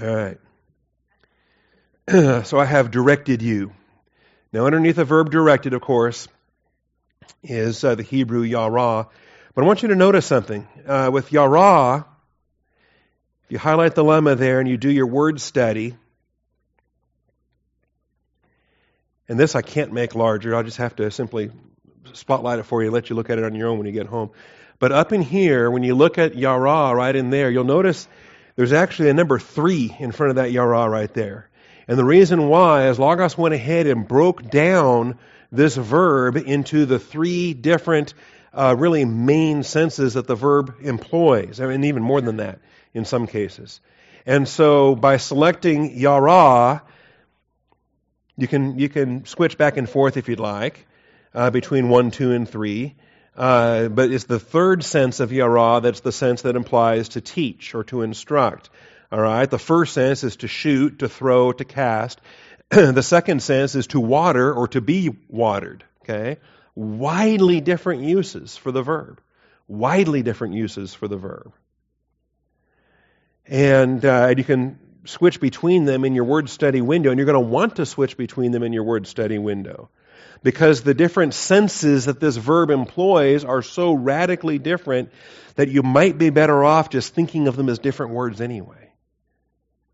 [0.00, 0.38] All right.
[2.46, 3.72] so I have directed you.
[4.52, 6.28] Now, underneath the verb directed, of course,
[7.42, 9.08] is uh, the Hebrew yara.
[9.54, 10.66] But I want you to notice something.
[10.86, 12.06] Uh, with yara,
[13.50, 15.96] you highlight the lemma there and you do your word study,
[19.28, 20.54] and this I can't make larger.
[20.54, 21.50] I'll just have to simply
[22.12, 24.06] spotlight it for you, let you look at it on your own when you get
[24.06, 24.30] home.
[24.78, 28.06] But up in here, when you look at yara right in there, you'll notice
[28.54, 31.50] there's actually a number three in front of that yara right there.
[31.88, 35.18] And the reason why is Logos went ahead and broke down
[35.50, 38.14] this verb into the three different,
[38.54, 42.60] uh, really main senses that the verb employs, I mean, even more than that
[42.94, 43.80] in some cases.
[44.26, 46.82] And so by selecting yara,
[48.36, 50.86] you can, you can switch back and forth if you'd like
[51.34, 52.94] uh, between 1, 2, and 3.
[53.36, 57.74] Uh, but it's the third sense of yara that's the sense that implies to teach
[57.74, 58.70] or to instruct.
[59.12, 59.48] All right?
[59.48, 62.20] The first sense is to shoot, to throw, to cast.
[62.70, 65.84] the second sense is to water or to be watered.
[66.02, 66.38] Okay?
[66.74, 69.20] Widely different uses for the verb.
[69.68, 71.52] Widely different uses for the verb.
[73.46, 77.42] And uh, you can switch between them in your word study window, and you're going
[77.42, 79.90] to want to switch between them in your word study window.
[80.42, 85.10] Because the different senses that this verb employs are so radically different
[85.56, 88.92] that you might be better off just thinking of them as different words anyway.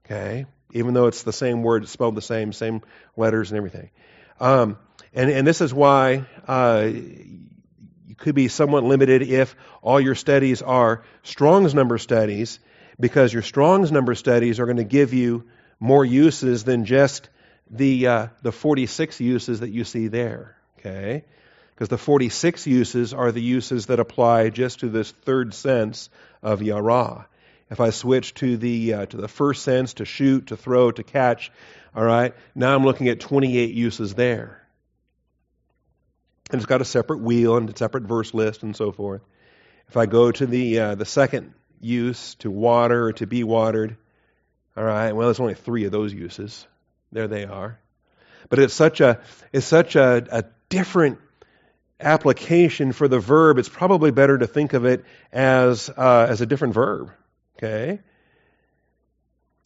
[0.05, 0.47] Okay?
[0.73, 2.83] Even though it's the same word, it's spelled the same, same
[3.17, 3.91] letters and everything.
[4.39, 4.79] Um,
[5.13, 10.63] and, and this is why uh, you could be somewhat limited if all your studies
[10.63, 12.61] are Strong's number studies
[12.99, 15.45] because your Strong's number studies are going to give you
[15.81, 17.29] more uses than just
[17.71, 20.57] the uh, the 46 uses that you see there.
[20.79, 21.25] Okay,
[21.75, 26.09] because the 46 uses are the uses that apply just to this third sense
[26.43, 27.27] of yara.
[27.71, 31.03] If I switch to the uh, to the first sense, to shoot, to throw, to
[31.03, 31.51] catch,
[31.95, 34.63] all right, now I'm looking at 28 uses there.
[36.51, 39.23] And it's got a separate wheel and a separate verse list and so forth.
[39.89, 43.97] If I go to the uh, the second use to water or to be watered.
[44.77, 46.67] All right, well, there's only three of those uses.
[47.13, 47.79] There they are.
[48.49, 49.21] But it's such a
[49.53, 51.19] it's such a, a different
[51.99, 53.59] application for the verb.
[53.59, 57.11] It's probably better to think of it as uh, as a different verb.
[57.57, 58.01] Okay.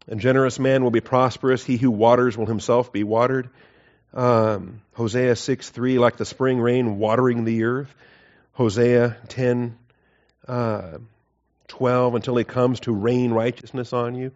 [0.09, 1.65] A generous man will be prosperous.
[1.65, 3.51] He who waters will himself be watered.
[4.13, 7.95] Um, Hosea 6 3, like the spring rain watering the earth.
[8.53, 9.79] Hosea 10,
[10.49, 10.99] uh,
[11.71, 14.33] 12 until he comes to rain righteousness on you.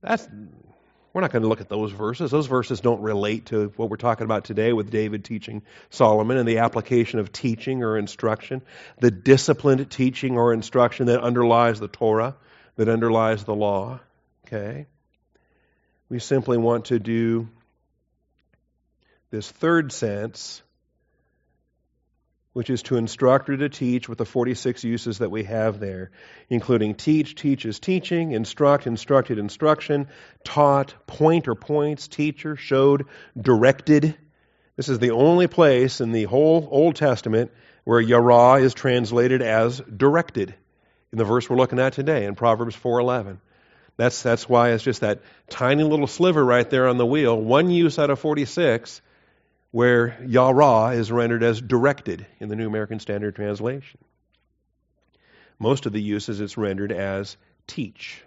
[0.00, 0.26] That's
[1.12, 2.30] we're not going to look at those verses.
[2.30, 6.48] Those verses don't relate to what we're talking about today with David teaching Solomon and
[6.48, 8.62] the application of teaching or instruction,
[8.98, 12.34] the disciplined teaching or instruction that underlies the Torah,
[12.76, 14.00] that underlies the law.
[14.46, 14.86] Okay?
[16.08, 17.48] We simply want to do
[19.30, 20.62] this third sense
[22.52, 26.10] which is to instruct or to teach with the 46 uses that we have there,
[26.50, 30.08] including teach, teaches teaching, instruct, instructed instruction,
[30.44, 33.06] taught, point or points, teacher, showed,
[33.40, 34.14] directed.
[34.76, 37.52] This is the only place in the whole Old Testament
[37.84, 40.54] where yara is translated as directed
[41.12, 43.38] in the verse we're looking at today in Proverbs 4:11.
[43.96, 47.70] That's that's why it's just that tiny little sliver right there on the wheel, one
[47.70, 49.02] use out of 46
[49.72, 53.98] where Yara is rendered as directed in the New American Standard Translation.
[55.58, 58.22] Most of the uses it's rendered as teach.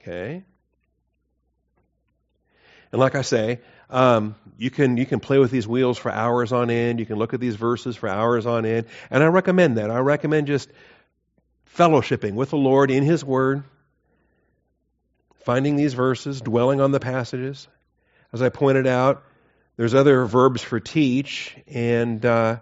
[0.00, 0.42] Okay?
[2.92, 6.52] And like I say, um, you can you can play with these wheels for hours
[6.52, 6.98] on end.
[6.98, 9.90] You can look at these verses for hours on end, and I recommend that.
[9.90, 10.68] I recommend just
[11.76, 13.62] fellowshipping with the Lord in His Word,
[15.44, 17.68] finding these verses, dwelling on the passages.
[18.32, 19.24] As I pointed out,
[19.80, 22.58] there's other verbs for teach, and uh,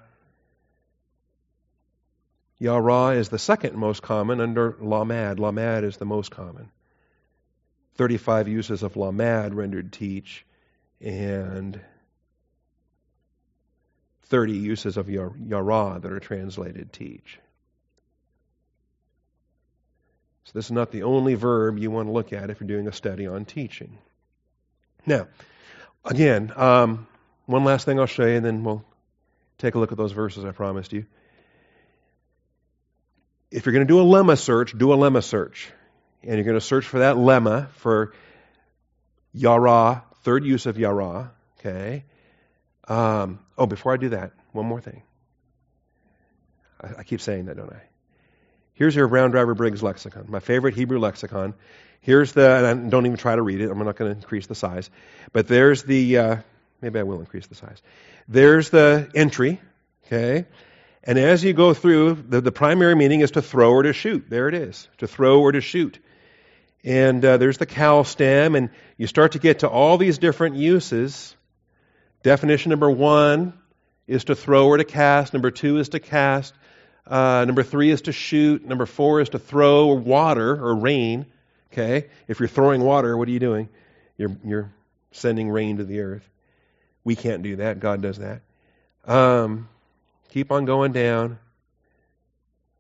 [2.61, 5.41] yara is the second most common under lamad.
[5.41, 6.71] Lamad is the most common.
[7.97, 10.47] 35 uses of lamad rendered teach,
[11.01, 11.81] and
[14.27, 17.41] 30 uses of yara that are translated teach.
[20.45, 22.87] So, this is not the only verb you want to look at if you're doing
[22.87, 23.99] a study on teaching.
[25.05, 25.27] Now,
[26.05, 27.07] Again, um,
[27.47, 28.85] one last thing I'll show you, and then we'll
[29.59, 31.07] take a look at those verses I promised you.
[33.51, 35.71] If you're going to do a lemma search, do a lemma search.
[36.23, 38.13] And you're going to search for that lemma for
[39.33, 41.33] yara, third use of yara.
[41.59, 42.05] Okay.
[42.87, 45.03] Um, oh, before I do that, one more thing.
[46.81, 47.83] I, I keep saying that, don't I?
[48.75, 51.55] Here's your Brown Driver Briggs lexicon, my favorite Hebrew lexicon.
[52.01, 53.71] Here's the, and don't even try to read it.
[53.71, 54.89] I'm not going to increase the size.
[55.33, 56.37] But there's the, uh,
[56.81, 57.83] maybe I will increase the size.
[58.29, 59.61] There's the entry,
[60.07, 60.47] okay?
[61.05, 64.29] And as you go through, the, the primary meaning is to throw or to shoot.
[64.29, 65.99] There it is, to throw or to shoot.
[66.85, 70.57] And uh, there's the qal stem, and you start to get to all these different
[70.57, 71.35] uses.
[72.23, 73.55] Definition number one
[74.07, 75.33] is to throw or to cast.
[75.33, 76.55] Number two is to cast.
[77.07, 78.65] Uh, number three is to shoot.
[78.65, 81.27] Number four is to throw water or rain.
[81.73, 82.09] Okay?
[82.27, 83.69] If you're throwing water, what are you doing?
[84.17, 84.73] You're, you're
[85.13, 86.29] sending rain to the earth.
[87.05, 87.81] We can't do that.
[87.81, 88.43] God does that.
[89.07, 89.69] Um,
[90.31, 91.39] keep on going down.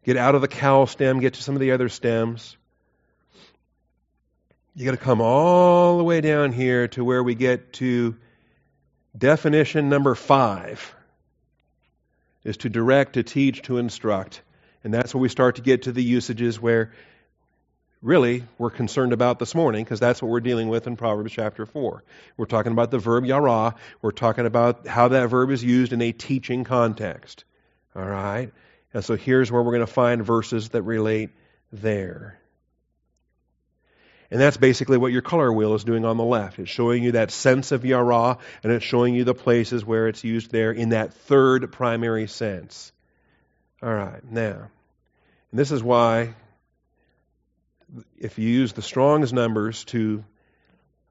[0.04, 2.56] Get out of the qal stem, get to some of the other stems.
[4.74, 8.16] you got to come all the way down here to where we get to
[9.16, 10.94] definition number five
[12.44, 14.42] is to direct, to teach, to instruct.
[14.84, 16.92] And that's where we start to get to the usages where
[18.02, 21.66] really we're concerned about this morning because that's what we're dealing with in Proverbs chapter
[21.66, 22.02] 4.
[22.36, 23.74] We're talking about the verb yara.
[24.02, 27.44] We're talking about how that verb is used in a teaching context.
[27.96, 28.52] All right?
[28.94, 31.30] And so here's where we're going to find verses that relate
[31.72, 32.38] there.
[34.30, 36.58] And that's basically what your color wheel is doing on the left.
[36.58, 40.22] It's showing you that sense of yara, and it's showing you the places where it's
[40.22, 42.92] used there in that third primary sense.
[43.82, 44.68] All right, now,
[45.50, 46.34] and this is why
[48.18, 50.24] if you use the Strong's numbers to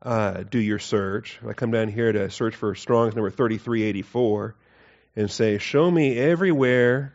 [0.02, 4.56] uh, do your search, I come down here to search for Strong's number 3384
[5.16, 7.14] and say, show me everywhere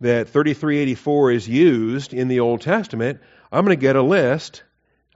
[0.00, 3.20] that 3384 is used in the Old Testament,
[3.52, 4.62] I'm going to get a list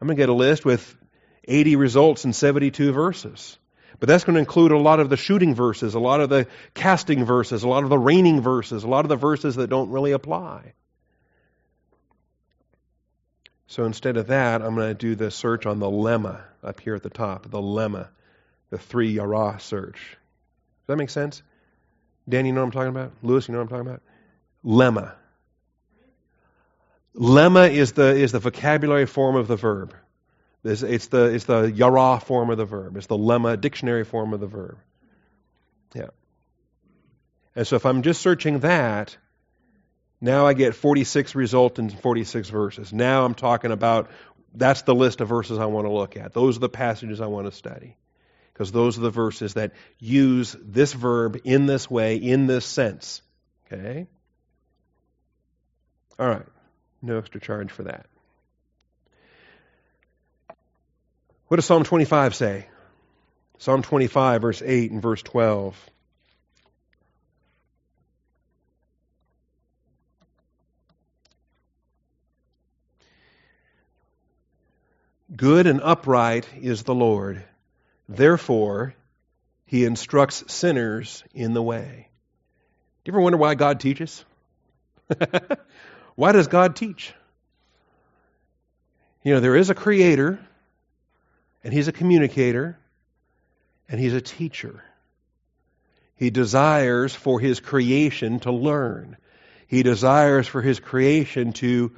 [0.01, 0.97] I'm going to get a list with
[1.45, 3.59] 80 results in 72 verses.
[3.99, 6.47] But that's going to include a lot of the shooting verses, a lot of the
[6.73, 9.91] casting verses, a lot of the raining verses, a lot of the verses that don't
[9.91, 10.75] really apply.
[13.69, 16.95] So instead of that, I'm going to do the search on the lemma up here
[16.95, 18.09] at the top, the lemma,
[18.71, 19.99] the three yara search.
[19.99, 21.43] Does that make sense?
[22.27, 23.13] Dan, you know what I'm talking about?
[23.23, 24.03] Lewis, you know what I'm talking about?
[24.65, 25.13] Lemma.
[27.15, 29.95] Lemma is the, is the vocabulary form of the verb.
[30.65, 32.97] It's, it's, the, it's the yara form of the verb.
[32.97, 34.79] It's the lemma dictionary form of the verb.
[35.95, 36.09] Yeah.
[37.55, 39.17] And so if I'm just searching that,
[40.21, 42.93] now I get 46 results in 46 verses.
[42.93, 44.11] Now I'm talking about
[44.55, 46.33] that's the list of verses I want to look at.
[46.33, 47.97] Those are the passages I want to study.
[48.53, 53.23] Because those are the verses that use this verb in this way, in this sense.
[53.67, 54.09] Okay?
[56.19, 56.47] All right.
[57.01, 58.07] No extra charge for that.
[61.47, 62.67] What does Psalm 25 say?
[63.59, 65.77] Psalm 25, verse 8 and verse 12.
[75.35, 77.45] Good and upright is the Lord.
[78.09, 78.95] Therefore,
[79.67, 82.09] he instructs sinners in the way.
[83.05, 84.25] Do you ever wonder why God teaches?
[86.15, 87.15] Why does God teach?
[89.23, 90.41] You know, there is a creator,
[91.63, 92.77] and he's a communicator,
[93.89, 94.83] and he's a teacher.
[96.17, 99.17] He desires for his creation to learn.
[99.69, 101.93] He desires for his creation to,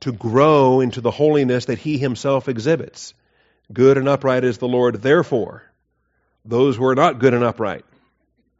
[0.00, 3.14] to grow into the holiness that he himself exhibits.
[3.72, 5.02] Good and upright is the Lord.
[5.02, 5.64] Therefore,
[6.44, 7.84] those who are not good and upright,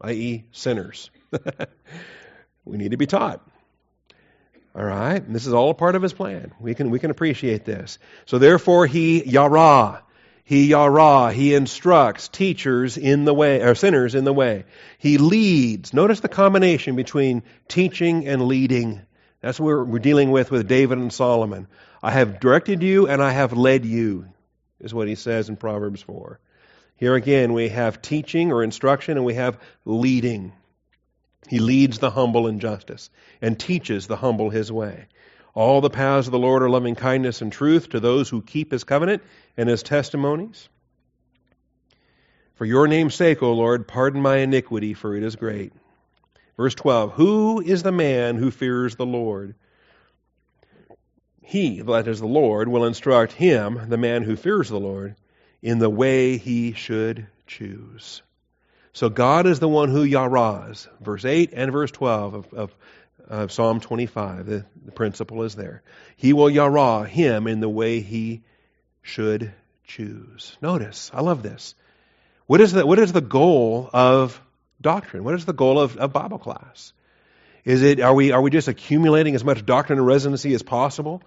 [0.01, 1.11] i.e., sinners,
[2.65, 3.47] we need to be taught.
[4.75, 5.23] All right?
[5.23, 6.53] And this is all a part of his plan.
[6.61, 7.99] We can, we can appreciate this.
[8.27, 10.03] So therefore, he yara.
[10.45, 11.33] He yara.
[11.33, 14.65] He instructs teachers in the way, or sinners in the way.
[14.99, 15.95] He leads.
[15.95, 19.01] Notice the combination between teaching and leading.
[19.47, 21.69] That's what we're dealing with with David and Solomon.
[22.03, 24.27] I have directed you and I have led you,
[24.81, 26.41] is what he says in Proverbs 4.
[26.97, 30.53] Here again, we have teaching or instruction and we have leading.
[31.47, 33.09] He leads the humble in justice
[33.41, 35.07] and teaches the humble his way.
[35.55, 38.73] All the paths of the Lord are loving kindness and truth to those who keep
[38.73, 39.23] his covenant
[39.57, 40.69] and his testimonies.
[42.57, 45.73] For your name's sake, O Lord, pardon my iniquity, for it is great.
[46.57, 49.55] Verse 12 Who is the man who fears the Lord?
[51.43, 55.15] He, that is the Lord, will instruct him, the man who fears the Lord,
[55.63, 58.23] in the way he should choose.
[58.93, 60.89] So God is the one who yaras.
[61.01, 62.77] Verse 8 and verse 12 of, of,
[63.29, 64.47] of Psalm 25.
[64.47, 65.83] The, the principle is there.
[66.17, 68.43] He will yara him in the way he
[69.03, 69.53] should
[69.85, 70.57] choose.
[70.61, 71.75] Notice, I love this.
[72.47, 74.41] What is the, what is the goal of
[74.81, 75.25] doctrine?
[75.25, 76.93] What is the goal of, of Bible class?
[77.65, 81.23] Is it, are we, are we just accumulating as much doctrine and residency as possible?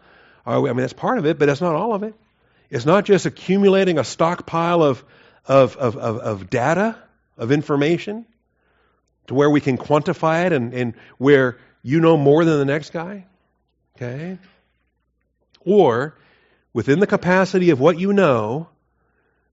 [0.45, 2.15] We, I mean, that's part of it, but that's not all of it.
[2.69, 5.03] It's not just accumulating a stockpile of,
[5.45, 6.95] of, of, of, of data
[7.37, 8.25] of information
[9.27, 12.91] to where we can quantify it and, and where you know more than the next
[12.91, 13.25] guy?
[13.95, 14.37] Okay?
[15.65, 16.15] Or
[16.73, 18.69] within the capacity of what you know,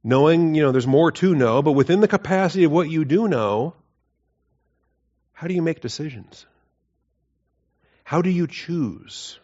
[0.04, 3.28] knowing, you know, there's more to know, but within the capacity of what you do
[3.28, 3.74] know,
[5.36, 6.46] how do you make decisions?
[8.04, 9.38] How do you choose?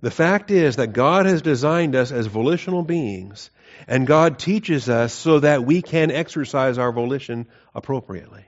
[0.00, 3.50] The fact is that God has designed us as volitional beings
[3.86, 8.44] and God teaches us so that we can exercise our volition appropriately.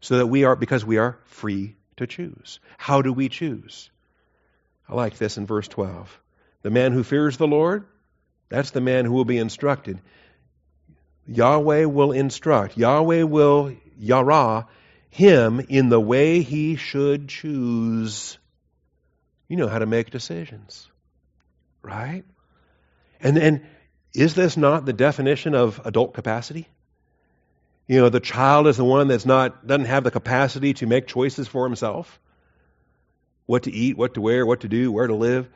[0.00, 2.60] So that we are, because we are free to choose.
[2.76, 3.90] How do we choose?
[4.88, 6.20] I like this in verse 12.
[6.62, 7.84] The man who fears the Lord
[8.48, 10.00] That's the man who will be instructed.
[11.26, 12.78] Yahweh will instruct.
[12.78, 14.68] Yahweh will yara
[15.10, 18.38] him in the way he should choose.
[19.48, 20.88] You know how to make decisions,
[21.82, 22.24] right?
[23.20, 23.66] And and
[24.14, 26.68] is this not the definition of adult capacity?
[27.86, 31.06] You know, the child is the one that's not doesn't have the capacity to make
[31.06, 32.20] choices for himself.
[33.46, 35.48] What to eat, what to wear, what to do, where to live.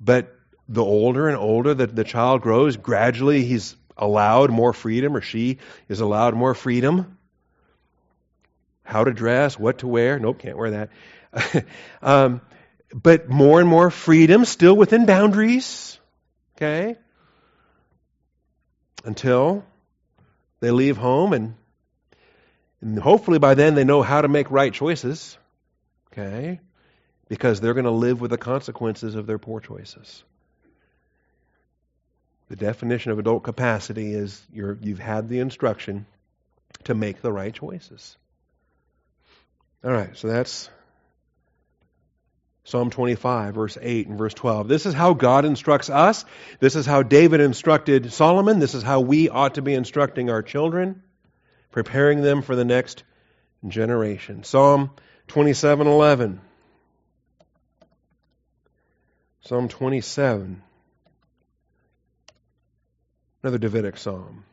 [0.00, 0.34] But
[0.68, 5.58] the older and older that the child grows, gradually he's allowed more freedom or she
[5.88, 7.16] is allowed more freedom
[8.84, 10.18] how to dress, what to wear.
[10.18, 10.70] Nope, can't wear
[11.32, 11.64] that.
[12.02, 12.40] um,
[12.94, 15.98] but more and more freedom, still within boundaries.
[16.56, 16.96] Okay?
[19.04, 19.64] Until
[20.60, 21.54] they leave home and,
[22.80, 25.36] and hopefully by then they know how to make right choices.
[26.12, 26.60] Okay?
[27.28, 30.22] Because they're going to live with the consequences of their poor choices.
[32.48, 36.06] The definition of adult capacity is you have had the instruction
[36.84, 38.16] to make the right choices.
[39.84, 40.70] All right, so that's
[42.64, 44.66] Psalm 25, verse 8 and verse 12.
[44.66, 46.24] This is how God instructs us.
[46.58, 48.58] This is how David instructed Solomon.
[48.58, 51.02] This is how we ought to be instructing our children,
[51.70, 53.04] preparing them for the next
[53.68, 54.42] generation.
[54.44, 54.90] Psalm
[55.28, 56.40] 27, 11.
[59.42, 60.62] Psalm 27.
[63.42, 64.44] Another Davidic psalm.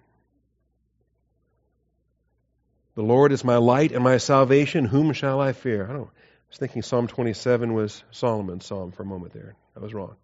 [3.01, 4.85] The Lord is my light and my salvation.
[4.85, 5.85] Whom shall I fear?
[5.89, 9.55] I, don't, I was thinking Psalm 27 was Solomon's psalm for a moment there.
[9.75, 10.15] I was wrong.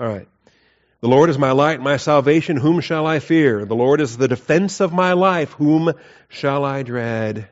[0.00, 0.26] All right.
[1.00, 2.56] The Lord is my light and my salvation.
[2.56, 3.64] Whom shall I fear?
[3.64, 5.52] The Lord is the defense of my life.
[5.52, 5.92] Whom
[6.28, 7.48] shall I dread?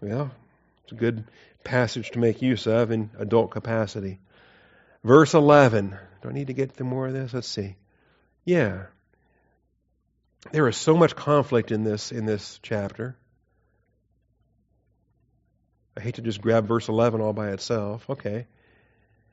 [0.00, 0.30] Well,
[0.84, 1.24] it's a good
[1.64, 4.20] passage to make use of in adult capacity.
[5.02, 5.98] Verse 11.
[6.22, 7.34] Do I need to get to more of this?
[7.34, 7.74] Let's see.
[8.44, 8.84] Yeah
[10.52, 13.16] there is so much conflict in this in this chapter.
[15.96, 18.08] I hate to just grab verse 11 all by itself.
[18.08, 18.46] Okay.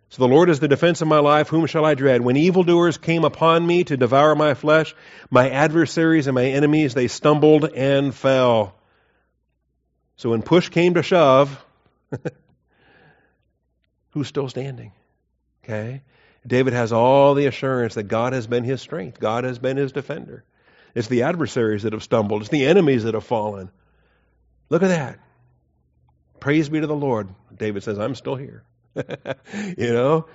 [0.10, 1.49] So the Lord is the defense of my life.
[1.49, 2.22] Whom shall I dread?
[2.22, 4.95] When evildoers came upon me to devour my flesh,
[5.30, 8.76] my adversaries and my enemies, they stumbled and fell.
[10.16, 11.64] So when push came to shove,
[14.12, 14.91] who's still standing?
[15.64, 16.01] Okay.
[16.47, 19.20] David has all the assurance that God has been his strength.
[19.20, 20.43] God has been his defender.
[20.95, 22.41] It's the adversaries that have stumbled.
[22.41, 23.69] It's the enemies that have fallen.
[24.69, 25.19] Look at that.
[26.39, 27.29] Praise be to the Lord.
[27.55, 28.63] David says, I'm still here.
[29.77, 30.27] you know?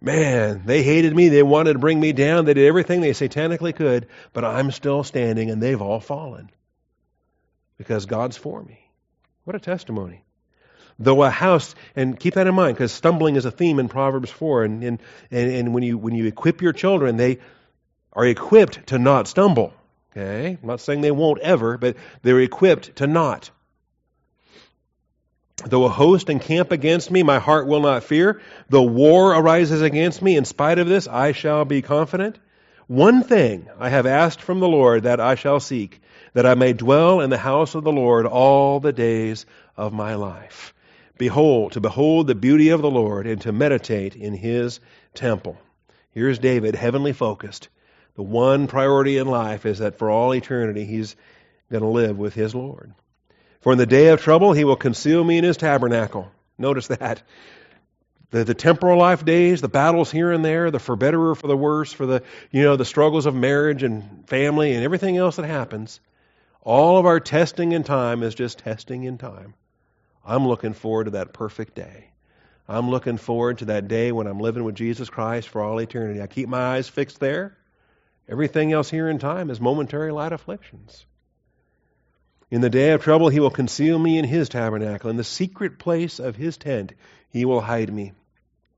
[0.00, 1.28] Man, they hated me.
[1.28, 2.44] They wanted to bring me down.
[2.44, 6.50] They did everything they satanically could, but I'm still standing and they've all fallen
[7.78, 8.78] because God's for me.
[9.44, 10.24] What a testimony.
[11.00, 14.30] Though a house, and keep that in mind because stumbling is a theme in Proverbs
[14.30, 14.64] 4.
[14.64, 15.00] And, and,
[15.30, 17.38] and when, you, when you equip your children, they
[18.12, 19.72] are equipped to not stumble.
[20.18, 20.58] Okay?
[20.60, 23.50] I'm not saying they won't ever, but they're equipped to not.
[25.64, 28.40] Though a host encamp against me, my heart will not fear.
[28.68, 32.38] Though war arises against me, in spite of this, I shall be confident.
[32.86, 36.00] One thing I have asked from the Lord that I shall seek,
[36.32, 39.46] that I may dwell in the house of the Lord all the days
[39.76, 40.74] of my life.
[41.16, 44.80] Behold, to behold the beauty of the Lord and to meditate in his
[45.14, 45.58] temple.
[46.12, 47.68] Here's David, heavenly focused.
[48.18, 51.14] The one priority in life is that for all eternity he's
[51.70, 52.92] going to live with his Lord.
[53.60, 56.28] For in the day of trouble he will conceal me in his tabernacle.
[56.58, 57.22] Notice that.
[58.32, 61.46] The, the temporal life days, the battles here and there, the for better or for
[61.46, 65.36] the worse, for the you know the struggles of marriage and family and everything else
[65.36, 66.00] that happens,
[66.62, 69.54] all of our testing in time is just testing in time.
[70.26, 72.10] I'm looking forward to that perfect day.
[72.66, 76.20] I'm looking forward to that day when I'm living with Jesus Christ for all eternity.
[76.20, 77.56] I keep my eyes fixed there.
[78.28, 81.06] Everything else here in time is momentary light afflictions.
[82.50, 85.10] In the day of trouble, he will conceal me in his tabernacle.
[85.10, 86.92] In the secret place of his tent,
[87.30, 88.12] he will hide me.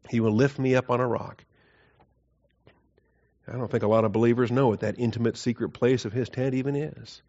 [0.09, 1.45] He will lift me up on a rock.
[3.47, 6.29] I don't think a lot of believers know what that intimate secret place of his
[6.29, 7.23] tent even is.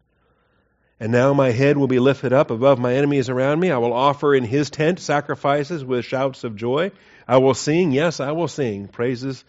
[1.00, 3.72] And now my head will be lifted up above my enemies around me.
[3.72, 6.92] I will offer in his tent sacrifices with shouts of joy.
[7.26, 9.44] I will sing, yes, I will sing praises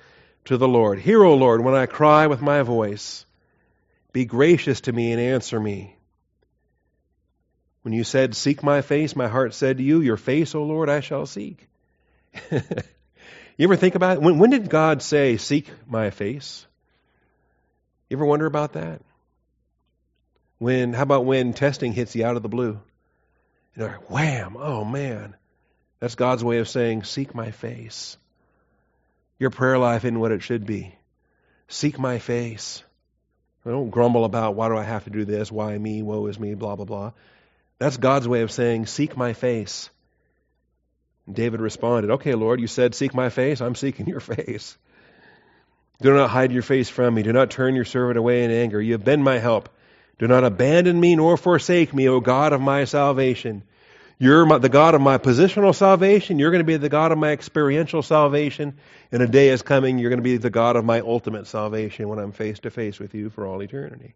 [0.46, 1.00] to the Lord.
[1.00, 3.26] Hear, O Lord, when I cry with my voice.
[4.12, 5.96] Be gracious to me and answer me.
[7.82, 10.90] When you said, Seek my face, my heart said to you, Your face, O Lord,
[10.90, 11.68] I shall seek.
[12.52, 12.62] you
[13.60, 14.22] ever think about it?
[14.22, 16.66] When, when did God say, Seek my face?
[18.10, 19.02] You ever wonder about that?
[20.60, 22.80] When, how about when testing hits you out of the blue?
[23.76, 25.36] You know, wham, oh man.
[26.00, 28.18] That's God's way of saying, Seek my face.
[29.40, 30.96] Your prayer life isn't what it should be.
[31.68, 32.84] Seek my face.
[33.66, 36.40] I Don't grumble about why do I have to do this, why me, woe is
[36.40, 37.12] me, blah, blah, blah.
[37.80, 39.90] That's God's way of saying, Seek my face.
[41.32, 43.62] David responded, Okay, Lord, you said, Seek my face.
[43.62, 44.78] I'm seeking your face.
[46.02, 47.24] Do not hide your face from me.
[47.24, 48.82] Do not turn your servant away in anger.
[48.82, 49.70] You have been my help.
[50.20, 53.64] Do not abandon me nor forsake me, O God of my salvation.
[54.20, 56.40] You're my, the God of my positional salvation.
[56.40, 58.78] You're going to be the God of my experiential salvation.
[59.12, 62.08] And a day is coming, you're going to be the God of my ultimate salvation
[62.10, 64.16] when I'm face to face with you for all eternity.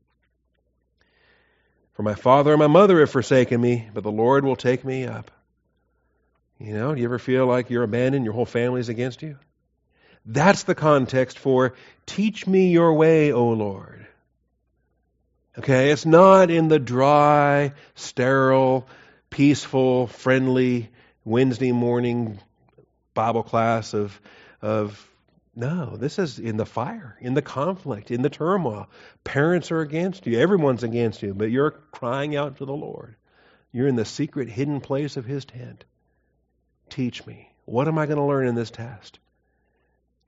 [1.94, 5.06] For my father and my mother have forsaken me, but the Lord will take me
[5.06, 5.32] up.
[6.60, 9.38] You know, do you ever feel like you're abandoned, your whole family's against you?
[10.26, 11.74] That's the context for
[12.06, 14.06] teach me your way, O Lord.
[15.58, 18.88] Okay, it's not in the dry, sterile,
[19.38, 20.90] peaceful, friendly
[21.24, 22.40] Wednesday morning
[23.14, 24.20] Bible class of
[24.64, 25.08] of
[25.56, 28.90] no, this is in the fire, in the conflict, in the turmoil.
[29.24, 33.16] Parents are against you, everyone's against you, but you're crying out to the Lord.
[33.72, 35.86] You're in the secret hidden place of his tent.
[36.90, 37.48] Teach me.
[37.66, 39.20] What am I going to learn in this test?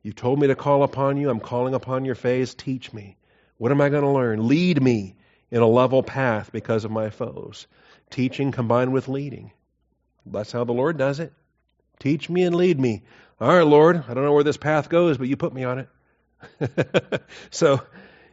[0.04, 1.32] You told me to call upon you.
[1.32, 2.54] I'm calling upon your face.
[2.54, 3.18] Teach me.
[3.58, 4.48] What am I going to learn?
[4.48, 5.16] Lead me
[5.50, 7.66] in a level path because of my foes.
[8.10, 9.52] Teaching combined with leading.
[10.26, 11.34] That's how the Lord does it.
[12.00, 13.04] Teach me and lead me.
[13.40, 15.80] All right, Lord, I don't know where this path goes, but you put me on
[15.80, 17.22] it.
[17.52, 17.82] so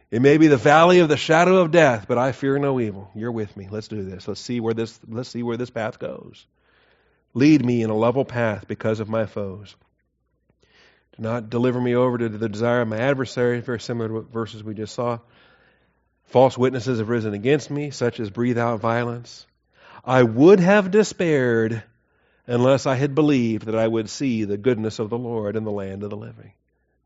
[0.09, 3.11] it may be the valley of the shadow of death, but I fear no evil.
[3.13, 3.67] You're with me.
[3.69, 4.27] Let's do this.
[4.27, 6.45] Let's see where this let's see where this path goes.
[7.33, 9.75] Lead me in a level path because of my foes.
[11.15, 14.31] Do not deliver me over to the desire of my adversary, very similar to what
[14.31, 15.19] verses we just saw.
[16.25, 19.45] False witnesses have risen against me, such as breathe out violence.
[20.03, 21.83] I would have despaired
[22.45, 25.71] unless I had believed that I would see the goodness of the Lord in the
[25.71, 26.53] land of the living.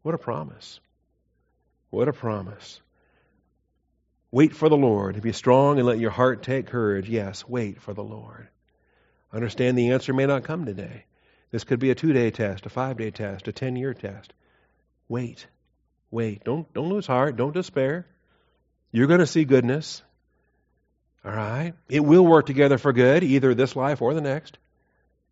[0.04, 0.80] What a promise.
[1.90, 2.80] What a promise.
[4.32, 5.22] Wait for the Lord.
[5.22, 7.10] Be strong and let your heart take courage.
[7.10, 8.48] Yes, wait for the Lord.
[9.34, 11.06] Understand the answer may not come today.
[11.52, 14.34] This could be a two day test, a five day test, a ten year test.
[15.10, 15.46] Wait.
[16.10, 16.44] Wait.
[16.44, 17.36] Don't, don't lose heart.
[17.36, 18.06] Don't despair.
[18.92, 20.02] You're going to see goodness.
[21.24, 21.74] All right?
[21.88, 24.58] It will work together for good, either this life or the next.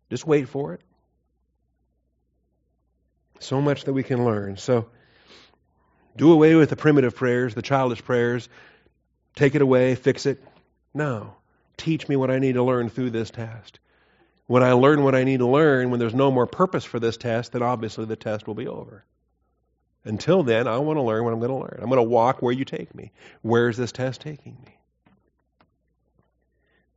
[0.08, 0.80] Just wait for it.
[3.40, 4.56] So much that we can learn.
[4.56, 4.88] So,
[6.16, 8.48] do away with the primitive prayers, the childish prayers.
[9.34, 10.42] Take it away, fix it.
[10.92, 11.34] No.
[11.76, 13.78] Teach me what I need to learn through this test.
[14.46, 17.16] When I learn what I need to learn, when there's no more purpose for this
[17.16, 19.04] test, then obviously the test will be over.
[20.04, 21.78] Until then, I want to learn what I'm going to learn.
[21.80, 23.12] I'm going to walk where you take me.
[23.42, 24.76] Where is this test taking me?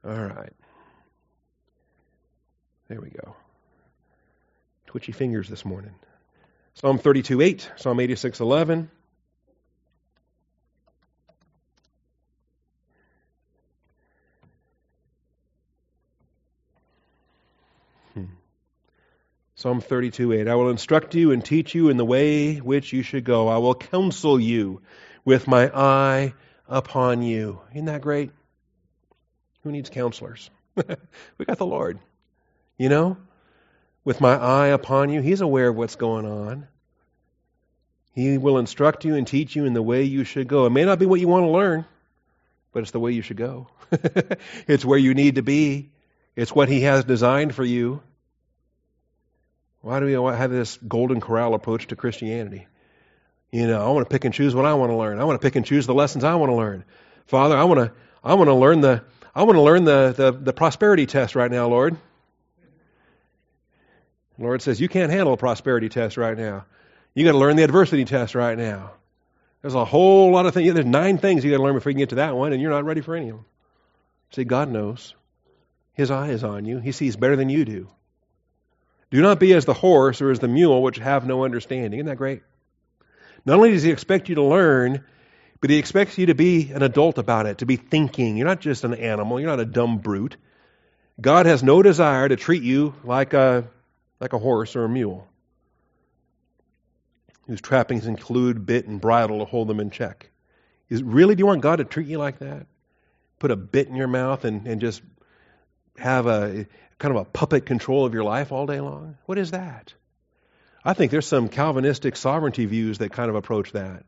[0.05, 0.53] All right.
[2.89, 3.35] There we go.
[4.87, 5.95] Twitchy fingers this morning.
[6.73, 8.91] Psalm 32 8, Psalm 86 11.
[18.13, 18.23] Hmm.
[19.55, 20.47] Psalm 32 8.
[20.49, 23.47] I will instruct you and teach you in the way which you should go.
[23.47, 24.81] I will counsel you
[25.23, 26.33] with my eye
[26.67, 27.61] upon you.
[27.71, 28.31] Isn't that great?
[29.63, 30.49] Who needs counselors?
[30.75, 31.99] we got the Lord.
[32.77, 33.17] You know?
[34.05, 36.67] With my eye upon you, He's aware of what's going on.
[38.13, 40.65] He will instruct you and teach you in the way you should go.
[40.65, 41.85] It may not be what you want to learn,
[42.71, 43.67] but it's the way you should go.
[44.67, 45.89] it's where you need to be.
[46.35, 48.01] It's what He has designed for you.
[49.81, 52.67] Why do we have this golden corral approach to Christianity?
[53.51, 55.19] You know, I want to pick and choose what I want to learn.
[55.19, 56.85] I want to pick and choose the lessons I want to learn.
[57.25, 57.91] Father, I want to
[58.23, 59.03] I want to learn the
[59.35, 61.97] I want to learn the, the, the prosperity test right now, Lord.
[64.37, 66.65] The Lord says, You can't handle a prosperity test right now.
[67.15, 68.91] You got to learn the adversity test right now.
[69.61, 70.73] There's a whole lot of things.
[70.73, 72.61] There's nine things you got to learn before you can get to that one, and
[72.61, 73.45] you're not ready for any of them.
[74.31, 75.15] See, God knows.
[75.93, 76.79] His eye is on you.
[76.79, 77.87] He sees better than you do.
[79.09, 81.99] Do not be as the horse or as the mule, which have no understanding.
[81.99, 82.41] Isn't that great?
[83.45, 85.05] Not only does He expect you to learn,
[85.63, 88.35] but He expects you to be an adult about it, to be thinking.
[88.35, 90.35] You're not just an animal, you're not a dumb brute.
[91.21, 93.69] God has no desire to treat you like a,
[94.19, 95.25] like a horse or a mule,
[97.47, 100.31] whose trappings include bit and bridle to hold them in check.
[100.89, 102.67] Is, really, do you want God to treat you like that?
[103.39, 105.01] Put a bit in your mouth and, and just
[105.97, 106.67] have a
[106.99, 109.17] kind of a puppet control of your life all day long?
[109.27, 109.93] What is that?
[110.83, 114.03] I think there's some Calvinistic sovereignty views that kind of approach that.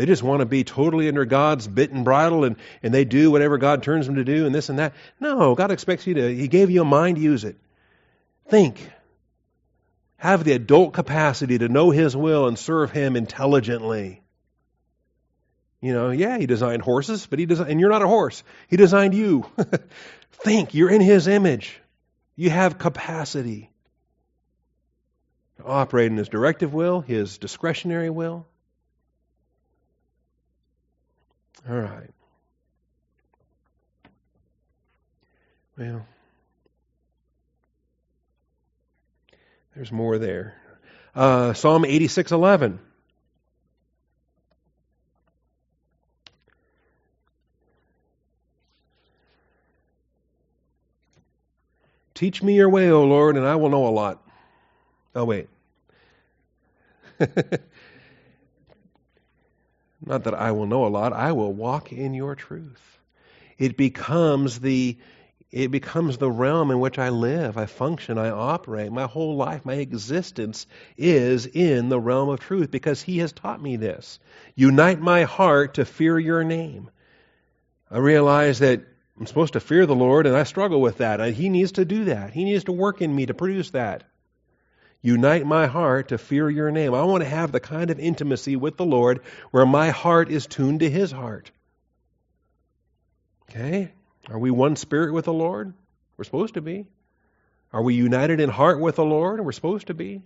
[0.00, 3.30] They just want to be totally under God's bit and bridle and, and they do
[3.30, 4.94] whatever God turns them to do and this and that.
[5.20, 7.58] No, God expects you to, He gave you a mind, use it.
[8.48, 8.90] Think.
[10.16, 14.22] Have the adult capacity to know His will and serve Him intelligently.
[15.82, 18.42] You know, yeah, he designed horses, but he designed, and you're not a horse.
[18.68, 19.44] He designed you.
[20.32, 21.78] Think, you're in his image.
[22.36, 23.70] You have capacity
[25.58, 28.46] to operate in his directive will, his discretionary will.
[31.68, 32.10] All right.
[35.78, 36.06] Well,
[39.74, 40.54] there's more there.
[41.14, 42.78] Uh, Psalm 86:11.
[52.14, 54.22] Teach me your way, O Lord, and I will know a lot.
[55.14, 55.48] Oh, wait.
[60.04, 62.98] Not that I will know a lot, I will walk in your truth.
[63.58, 64.96] It becomes the
[65.52, 68.92] it becomes the realm in which I live, I function, I operate.
[68.92, 73.60] My whole life, my existence is in the realm of truth because He has taught
[73.60, 74.20] me this.
[74.54, 76.88] Unite my heart to fear your name.
[77.90, 78.82] I realize that
[79.18, 81.20] I'm supposed to fear the Lord, and I struggle with that.
[81.20, 82.32] Uh, he needs to do that.
[82.32, 84.04] He needs to work in me to produce that.
[85.02, 86.92] Unite my heart to fear your name.
[86.94, 89.20] I want to have the kind of intimacy with the Lord
[89.50, 91.50] where my heart is tuned to his heart.
[93.48, 93.92] Okay?
[94.28, 95.72] Are we one spirit with the Lord?
[96.16, 96.86] We're supposed to be.
[97.72, 99.40] Are we united in heart with the Lord?
[99.40, 100.22] We're supposed to be.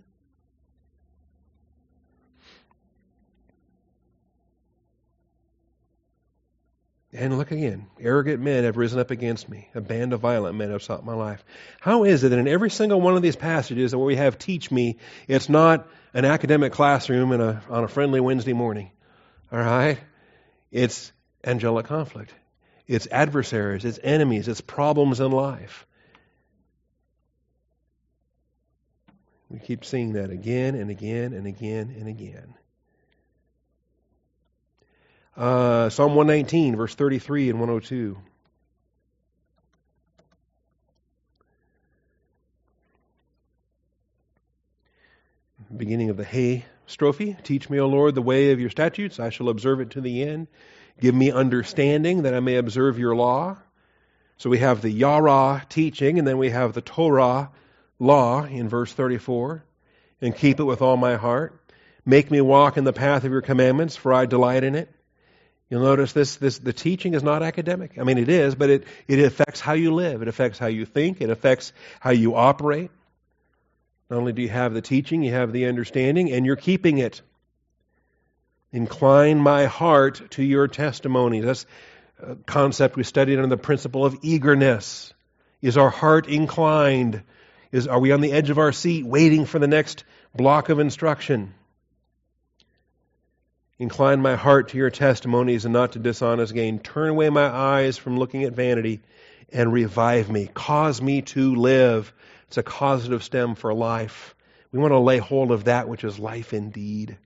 [7.17, 9.69] And look again, arrogant men have risen up against me.
[9.73, 11.45] A band of violent men have sought my life.
[11.79, 14.69] How is it that in every single one of these passages that we have teach
[14.69, 14.97] me,
[15.27, 18.91] it's not an academic classroom a, on a friendly Wednesday morning?
[19.49, 19.97] All right?
[20.71, 22.33] It's angelic conflict.
[22.85, 25.87] It's adversaries, it's enemies, it's problems in life.
[29.49, 32.55] We keep seeing that again and again and again and again.
[35.37, 38.17] Uh, Psalm 119, verse 33 and 102.
[45.75, 47.41] Beginning of the Hay strophe.
[47.43, 49.19] Teach me, O Lord, the way of your statutes.
[49.19, 50.47] I shall observe it to the end.
[51.01, 53.57] Give me understanding that I may observe your law.
[54.37, 57.51] So we have the Yara teaching, and then we have the Torah
[57.99, 59.65] law in verse 34.
[60.21, 61.59] And keep it with all my heart.
[62.05, 64.94] Make me walk in the path of your commandments, for I delight in it.
[65.69, 67.97] You'll notice this, this the teaching is not academic.
[67.97, 70.85] I mean it is, but it, it affects how you live, it affects how you
[70.85, 72.91] think, it affects how you operate.
[74.09, 77.21] Not only do you have the teaching, you have the understanding, and you're keeping it.
[78.71, 81.45] Incline my heart to your testimonies.
[81.45, 81.65] That's
[82.21, 85.13] a concept we studied under the principle of eagerness.
[85.61, 87.23] Is our heart inclined?
[87.71, 90.03] Is, are we on the edge of our seat waiting for the next
[90.35, 91.55] block of instruction?
[93.77, 96.79] Incline my heart to your testimonies and not to dishonest gain.
[96.79, 99.01] Turn away my eyes from looking at vanity
[99.51, 100.49] and revive me.
[100.53, 102.13] Cause me to live.
[102.47, 104.33] It's a causative stem for life.
[104.71, 107.17] We want to lay hold of that which is life indeed.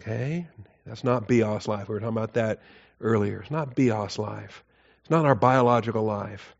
[0.00, 0.48] Okay?
[0.84, 1.88] That's not bios life.
[1.88, 2.62] We were talking about that
[3.00, 3.40] earlier.
[3.40, 4.64] It's not bios life.
[5.00, 6.56] It's not our biological life.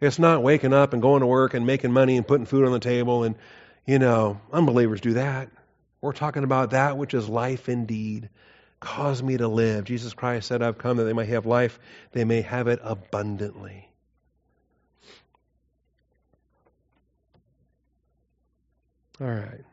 [0.00, 2.72] It's not waking up and going to work and making money and putting food on
[2.72, 3.34] the table and,
[3.86, 5.50] you know, unbelievers do that.
[6.00, 8.30] We're talking about that which is life indeed.
[8.80, 9.84] Cause me to live.
[9.84, 11.78] Jesus Christ said, I've come that they may have life,
[12.12, 13.90] they may have it abundantly.
[19.20, 19.64] All right.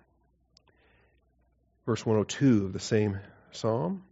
[1.85, 3.17] Verse 102 of the same
[3.51, 4.03] psalm.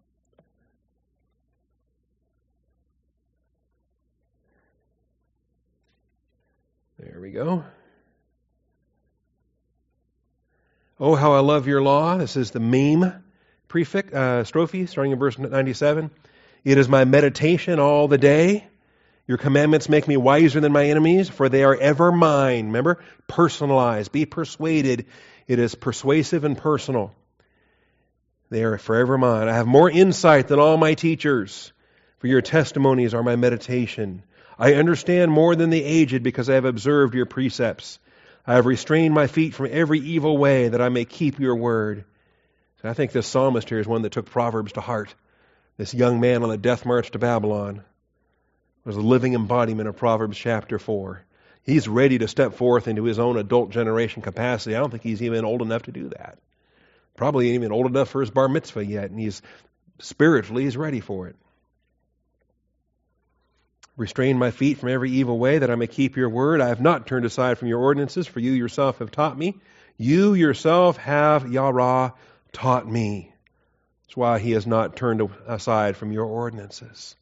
[6.97, 7.66] There we go.
[10.98, 12.18] Oh, how I love your law.
[12.18, 13.22] This is the mem
[13.68, 16.10] prefix, uh, strophe, starting in verse 97.
[16.64, 18.66] It is my meditation all the day.
[19.28, 22.68] Your commandments make me wiser than my enemies, for they are ever mine.
[22.68, 23.04] Remember?
[23.28, 24.14] Personalized.
[24.14, 25.08] Be persuaded.
[25.48, 27.14] It is persuasive and personal.
[28.50, 29.50] They are forever mine.
[29.50, 31.74] I have more insight than all my teachers,
[32.20, 34.24] for your testimonies are my meditation.
[34.58, 38.00] I understand more than the aged because I have observed your precepts.
[38.48, 42.06] I have restrained my feet from every evil way that I may keep your word.
[42.84, 45.16] I think this psalmist here is one that took Proverbs to heart.
[45.78, 47.84] This young man on the death march to Babylon
[48.84, 51.24] was a living embodiment of Proverbs chapter 4.
[51.64, 54.76] He's ready to step forth into his own adult generation capacity.
[54.76, 56.38] I don't think he's even old enough to do that.
[57.18, 59.41] Probably even old enough for his bar mitzvah yet, and he's
[59.98, 61.36] spiritually he's ready for it.
[63.98, 66.60] Restrain my feet from every evil way that I may keep your word.
[66.60, 69.56] I have not turned aside from your ordinances, for you yourself have taught me.
[69.98, 72.10] You yourself have, Yahweh,
[72.52, 73.34] taught me.
[74.04, 77.16] That's why he has not turned aside from your ordinances.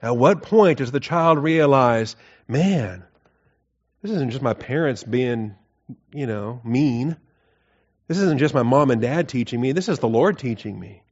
[0.00, 2.14] At what point does the child realize,
[2.46, 3.04] man,
[4.02, 5.56] this isn't just my parents being,
[6.12, 7.16] you know, mean.
[8.06, 9.72] This isn't just my mom and dad teaching me.
[9.72, 11.02] This is the Lord teaching me.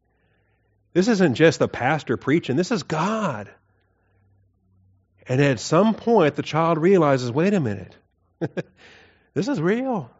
[0.92, 2.56] This isn't just the pastor preaching.
[2.56, 3.50] This is God.
[5.28, 7.94] And at some point, the child realizes wait a minute,
[9.34, 10.10] this is real.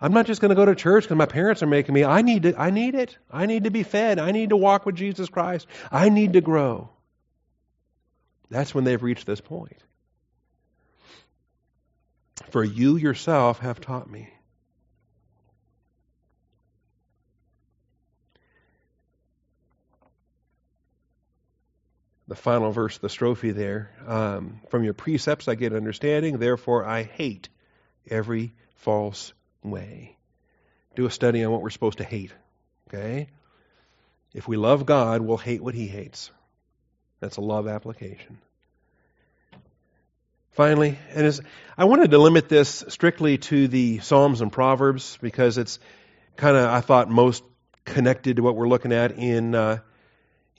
[0.00, 2.04] I'm not just going to go to church because my parents are making me.
[2.04, 3.18] I need, to, I need it.
[3.30, 4.20] I need to be fed.
[4.20, 5.66] I need to walk with Jesus Christ.
[5.90, 6.90] I need to grow.
[8.48, 9.82] That's when they've reached this point.
[12.50, 14.30] For you yourself have taught me.
[22.28, 23.90] The final verse the strophe there.
[24.06, 27.48] Um, From your precepts I get understanding, therefore I hate
[28.08, 29.32] every false
[29.64, 30.16] way.
[30.94, 32.32] Do a study on what we're supposed to hate.
[32.88, 33.28] Okay?
[34.34, 36.30] If we love God, we'll hate what He hates.
[37.20, 38.38] That's a love application.
[40.50, 41.40] Finally, and as,
[41.76, 45.78] I wanted to limit this strictly to the Psalms and Proverbs because it's
[46.36, 47.42] kind of, I thought, most
[47.84, 49.78] connected to what we're looking at in, uh,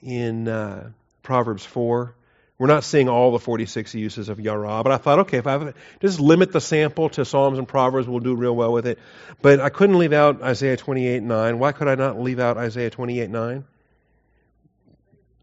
[0.02, 0.92] in uh,
[1.22, 2.16] Proverbs 4.
[2.58, 5.74] We're not seeing all the 46 uses of Yara, but I thought, okay, if I
[6.02, 9.00] just limit the sample to Psalms and Proverbs, we'll do real well with it.
[9.42, 11.58] But I couldn't leave out Isaiah 28 9.
[11.58, 13.64] Why could I not leave out Isaiah 28 9?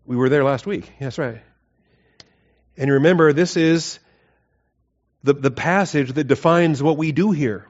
[0.04, 0.92] We were there last week.
[1.00, 1.40] That's right.
[2.76, 3.98] And remember, this is
[5.22, 7.66] the, the passage that defines what we do here.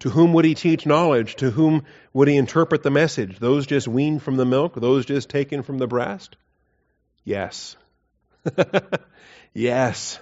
[0.00, 1.36] To whom would he teach knowledge?
[1.36, 1.84] To whom
[2.14, 3.38] would he interpret the message?
[3.38, 4.74] Those just weaned from the milk?
[4.74, 6.36] Those just taken from the breast?
[7.22, 7.76] Yes.
[9.52, 10.18] yes.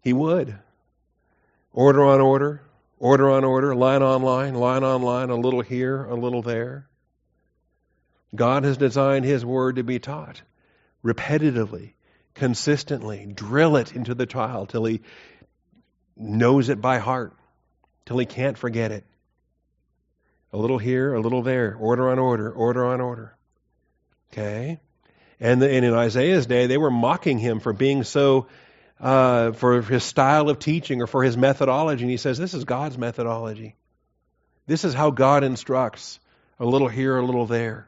[0.00, 0.58] He would.
[1.72, 2.62] Order on order,
[2.98, 6.88] order on order, line on line, line on line, a little here, a little there.
[8.34, 10.40] God has designed His Word to be taught
[11.04, 11.92] repetitively,
[12.34, 13.26] consistently.
[13.26, 15.02] Drill it into the child till he
[16.16, 17.34] knows it by heart
[18.06, 19.04] till he can't forget it.
[20.52, 23.36] A little here, a little there, order on order, order on order.
[24.32, 24.80] Okay?
[25.38, 28.46] And, the, and in Isaiah's day, they were mocking him for being so,
[29.00, 32.04] uh, for his style of teaching or for his methodology.
[32.04, 33.76] And he says, This is God's methodology.
[34.66, 36.18] This is how God instructs.
[36.58, 37.86] A little here, a little there.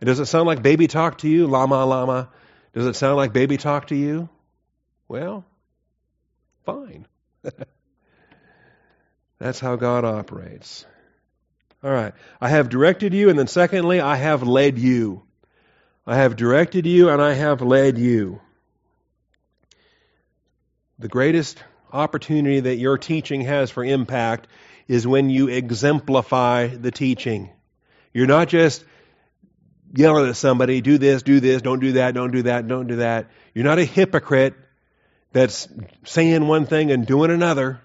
[0.00, 1.46] And does it sound like baby talk to you?
[1.46, 2.30] Lama, lama.
[2.72, 4.30] Does it sound like baby talk to you?
[5.06, 5.44] Well,
[6.64, 7.06] fine.
[9.40, 10.84] That's how God operates.
[11.82, 12.12] All right.
[12.40, 15.22] I have directed you, and then secondly, I have led you.
[16.06, 18.40] I have directed you, and I have led you.
[20.98, 24.46] The greatest opportunity that your teaching has for impact
[24.86, 27.50] is when you exemplify the teaching.
[28.12, 28.84] You're not just
[29.94, 32.96] yelling at somebody, do this, do this, don't do that, don't do that, don't do
[32.96, 33.30] that.
[33.54, 34.54] You're not a hypocrite
[35.32, 35.66] that's
[36.04, 37.80] saying one thing and doing another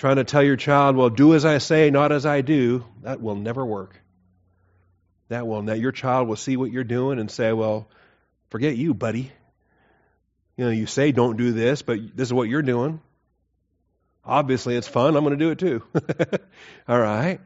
[0.00, 3.20] trying to tell your child, well, do as I say, not as I do, that
[3.20, 4.00] will never work.
[5.28, 5.78] That will not.
[5.78, 7.86] Your child will see what you're doing and say, well,
[8.48, 9.30] forget you, buddy.
[10.56, 13.00] You know, you say don't do this, but this is what you're doing.
[14.24, 15.16] Obviously, it's fun.
[15.16, 15.82] I'm going to do it too.
[16.88, 17.38] All right.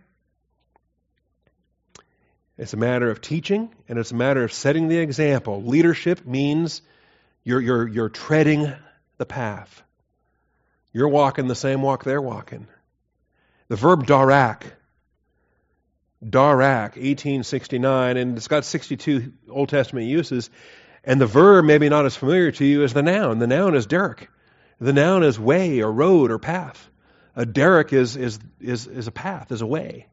[2.56, 5.64] It's a matter of teaching and it's a matter of setting the example.
[5.64, 6.82] Leadership means
[7.42, 8.72] you're, you're, you're treading
[9.18, 9.83] the path.
[10.94, 12.68] You're walking the same walk they're walking.
[13.66, 14.62] The verb darak,
[16.24, 20.50] darak, 1869, and it's got 62 Old Testament uses.
[21.02, 23.40] And the verb may be not as familiar to you as the noun.
[23.40, 24.30] The noun is derek.
[24.78, 26.88] The noun is way or road or path.
[27.34, 30.06] A derek is, is, is, is a path, is a way.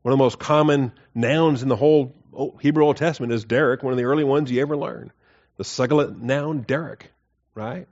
[0.00, 2.14] One of the most common nouns in the whole
[2.62, 5.12] Hebrew Old Testament is derek, one of the early ones you ever learn.
[5.58, 7.12] The singular noun derek,
[7.54, 7.86] right?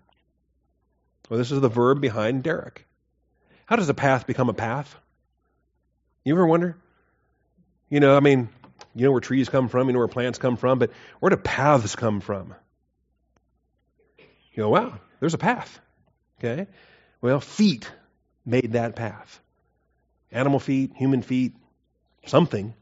[1.29, 2.87] Well, this is the verb behind derek.
[3.66, 4.95] How does a path become a path?
[6.25, 6.77] You ever wonder?
[7.89, 8.49] You know, I mean,
[8.95, 11.37] you know where trees come from, you know where plants come from, but where do
[11.37, 12.55] paths come from?
[14.18, 15.81] You go, wow, there's a path.
[16.39, 16.66] Okay?
[17.20, 17.91] Well, feet
[18.45, 19.41] made that path.
[20.31, 21.55] Animal feet, human feet,
[22.27, 22.75] something.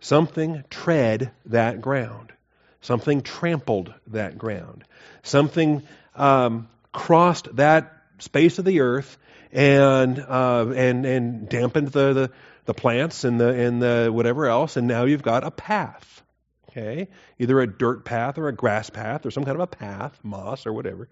[0.00, 2.32] Something tread that ground.
[2.80, 4.84] Something trampled that ground.
[5.22, 5.82] Something
[6.14, 9.18] um, crossed that space of the earth
[9.52, 12.30] and uh, and and dampened the, the,
[12.66, 16.22] the plants and the and the whatever else, and now you've got a path.
[16.70, 17.08] Okay,
[17.38, 20.66] either a dirt path or a grass path or some kind of a path, moss
[20.66, 21.08] or whatever.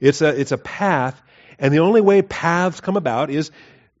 [0.00, 1.20] It's a it's a path,
[1.58, 3.50] and the only way paths come about is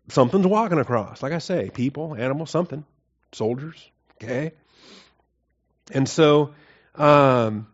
[0.08, 1.22] something's walking across.
[1.22, 2.84] Like I say, people, animals, something,
[3.32, 3.78] soldiers.
[4.20, 4.52] Okay,
[5.92, 6.54] and so
[6.96, 7.68] um,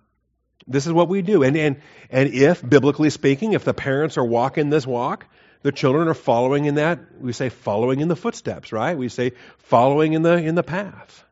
[0.66, 1.42] this is what we do.
[1.42, 5.26] And and and if biblically speaking, if the parents are walking this walk,
[5.62, 7.00] the children are following in that.
[7.20, 8.96] We say following in the footsteps, right?
[8.96, 11.24] We say following in the in the path.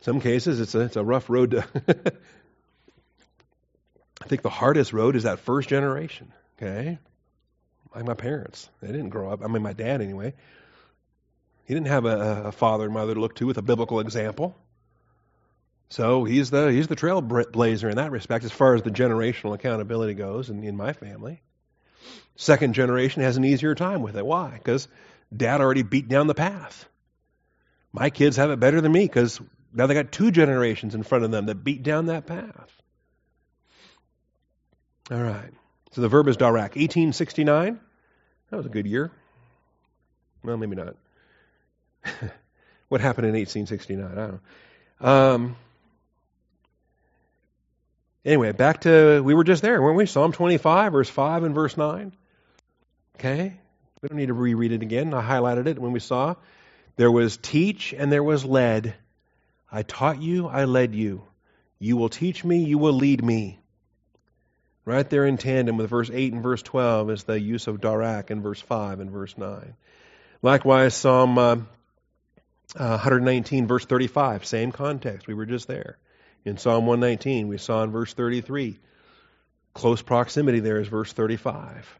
[0.00, 1.66] Some cases, it's a it's a rough road to.
[4.20, 6.32] I think the hardest road is that first generation.
[6.56, 6.98] Okay,
[7.94, 9.42] like my parents, they didn't grow up.
[9.44, 10.34] I mean, my dad anyway.
[11.64, 14.56] He didn't have a, a father and mother to look to with a biblical example.
[15.90, 20.14] So he's the he's the trailblazer in that respect, as far as the generational accountability
[20.14, 21.40] goes, in, in my family.
[22.36, 24.24] Second generation has an easier time with it.
[24.24, 24.52] Why?
[24.54, 24.86] Because
[25.34, 26.88] dad already beat down the path.
[27.92, 29.40] My kids have it better than me because
[29.72, 32.70] now they got two generations in front of them that beat down that path.
[35.10, 35.50] All right.
[35.92, 36.76] So the verb is darak.
[36.76, 37.80] 1869.
[38.50, 39.10] That was a good year.
[40.42, 40.96] Well, maybe not.
[42.88, 44.04] what happened in 1869?
[44.04, 44.40] I don't
[45.00, 45.34] know.
[45.34, 45.56] Um,
[48.28, 50.06] anyway, back to, we were just there, weren't we?
[50.06, 52.12] Psalm 25, verse 5 and verse 9.
[53.16, 53.58] Okay?
[54.00, 55.12] We don't need to reread it again.
[55.14, 56.36] I highlighted it when we saw.
[56.96, 58.94] There was teach and there was led.
[59.72, 61.24] I taught you, I led you.
[61.78, 63.58] You will teach me, you will lead me.
[64.84, 68.30] Right there in tandem with verse 8 and verse 12 is the use of darak
[68.30, 69.74] in verse 5 and verse 9.
[70.40, 71.56] Likewise, Psalm uh,
[72.76, 75.26] uh, 119, verse 35, same context.
[75.26, 75.98] We were just there.
[76.44, 78.78] In Psalm 119, we saw in verse 33.
[79.74, 81.98] Close proximity there is verse 35.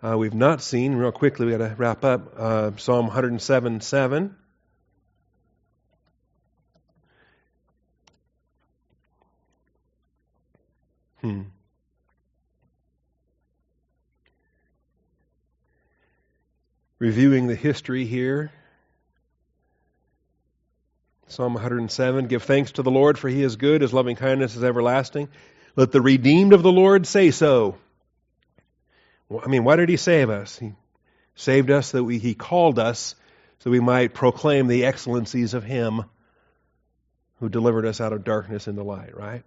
[0.00, 4.36] Uh, we've not seen, real quickly, we got to wrap up, uh, Psalm 107 7.
[11.20, 11.42] Hmm.
[17.00, 18.52] Reviewing the history here.
[21.28, 24.64] Psalm 107 Give thanks to the Lord, for he is good, his loving kindness is
[24.64, 25.28] everlasting.
[25.76, 27.76] Let the redeemed of the Lord say so.
[29.30, 30.58] I mean, why did he save us?
[30.58, 30.72] He
[31.34, 33.14] saved us that we, he called us
[33.60, 36.04] so we might proclaim the excellencies of him
[37.40, 39.42] who delivered us out of darkness into light, right?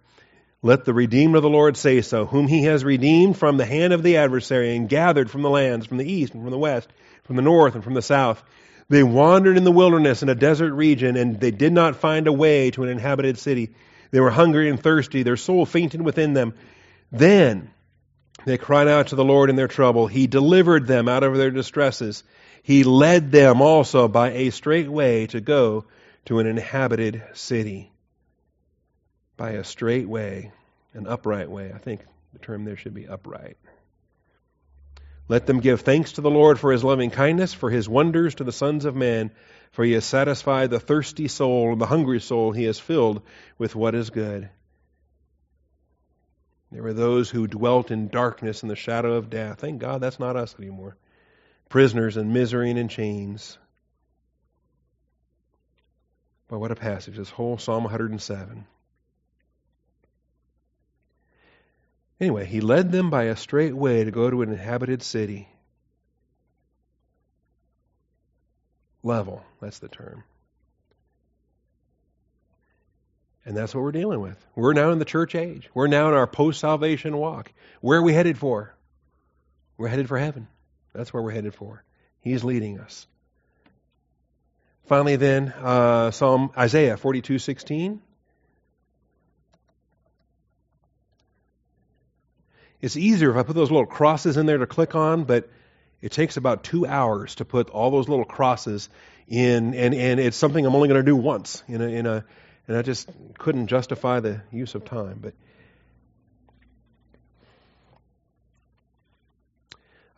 [0.62, 3.92] Let the redeemed of the Lord say so, whom he has redeemed from the hand
[3.92, 6.88] of the adversary and gathered from the lands, from the east and from the west,
[7.24, 8.42] from the north and from the south.
[8.92, 12.32] They wandered in the wilderness in a desert region, and they did not find a
[12.32, 13.70] way to an inhabited city.
[14.10, 15.22] They were hungry and thirsty.
[15.22, 16.52] Their soul fainted within them.
[17.10, 17.70] Then
[18.44, 20.08] they cried out to the Lord in their trouble.
[20.08, 22.22] He delivered them out of their distresses.
[22.62, 25.86] He led them also by a straight way to go
[26.26, 27.90] to an inhabited city.
[29.38, 30.52] By a straight way,
[30.92, 31.72] an upright way.
[31.74, 32.02] I think
[32.34, 33.56] the term there should be upright.
[35.32, 38.44] Let them give thanks to the Lord for his loving kindness, for his wonders to
[38.44, 39.30] the sons of men,
[39.70, 43.22] for he has satisfied the thirsty soul, and the hungry soul he has filled
[43.56, 44.50] with what is good.
[46.70, 49.60] There were those who dwelt in darkness and the shadow of death.
[49.60, 50.98] Thank God that's not us anymore.
[51.70, 53.56] Prisoners in misery and in chains.
[56.46, 58.66] But what a passage, this whole Psalm 107.
[62.22, 65.48] Anyway, he led them by a straight way to go to an inhabited city.
[69.02, 70.22] Level, that's the term.
[73.44, 74.36] And that's what we're dealing with.
[74.54, 75.68] We're now in the church age.
[75.74, 77.52] We're now in our post salvation walk.
[77.80, 78.72] Where are we headed for?
[79.76, 80.46] We're headed for heaven.
[80.92, 81.82] That's where we're headed for.
[82.20, 83.04] He's leading us.
[84.86, 88.00] Finally, then, uh, Psalm Isaiah forty two sixteen.
[92.82, 95.48] It's easier if I put those little crosses in there to click on, but
[96.02, 98.88] it takes about two hours to put all those little crosses
[99.28, 102.24] in, and, and it's something I'm only going to do once in a, in a,
[102.66, 103.08] and I just
[103.38, 105.20] couldn't justify the use of time.
[105.22, 105.34] But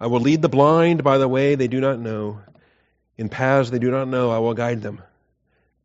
[0.00, 2.40] I will lead the blind by the way they do not know.
[3.18, 5.02] In paths they do not know, I will guide them.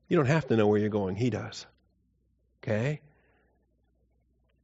[0.08, 1.18] You don't have to know where you're going.
[1.18, 1.66] He does.
[2.64, 3.02] Okay?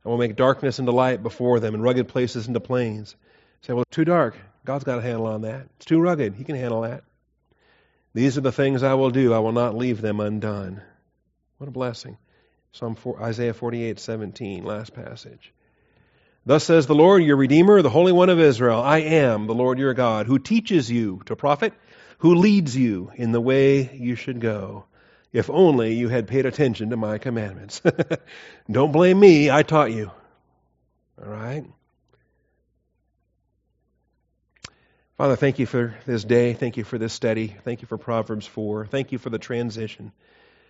[0.06, 3.16] I will make darkness into light before them and rugged places into plains.
[3.62, 4.38] say, well, it's too dark.
[4.64, 5.68] God's got a handle on that.
[5.78, 6.36] It's too rugged.
[6.36, 7.04] He can handle that.
[8.14, 9.34] These are the things I will do.
[9.34, 10.82] I will not leave them undone.
[11.58, 12.18] What a blessing.
[12.72, 15.54] Psalm 4, Isaiah 48, 17, last passage.
[16.46, 18.82] Thus says the Lord, your Redeemer, the Holy One of Israel.
[18.82, 21.74] I am the Lord your God, who teaches you to profit,
[22.20, 24.86] who leads you in the way you should go.
[25.36, 27.82] If only you had paid attention to my commandments.
[28.72, 30.10] Don't blame me, I taught you.
[31.22, 31.66] All right?
[35.18, 36.54] Father, thank you for this day.
[36.54, 37.54] Thank you for this study.
[37.66, 38.86] Thank you for Proverbs 4.
[38.86, 40.14] Thank you for the transition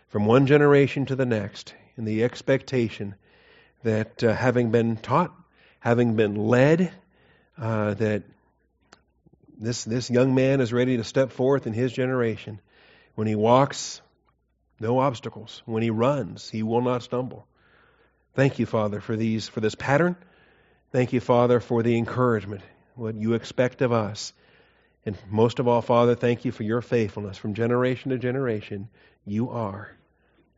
[0.07, 3.13] from one generation to the next in the expectation
[3.83, 5.31] that uh, having been taught,
[5.79, 6.91] having been led,
[7.59, 8.23] uh, that
[9.59, 12.59] this, this young man is ready to step forth in his generation.
[13.13, 14.01] When he walks,
[14.79, 15.61] no obstacles.
[15.65, 17.47] When he runs, he will not stumble.
[18.33, 20.15] Thank you, Father, for these for this pattern.
[20.91, 22.61] Thank you, Father, for the encouragement,
[22.95, 24.33] what you expect of us.
[25.05, 28.89] And most of all, Father, thank you for your faithfulness from generation to generation.
[29.25, 29.91] You are.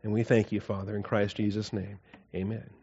[0.03, 1.99] And we thank you, Father, in Christ Jesus' name.
[2.33, 2.76] Amen.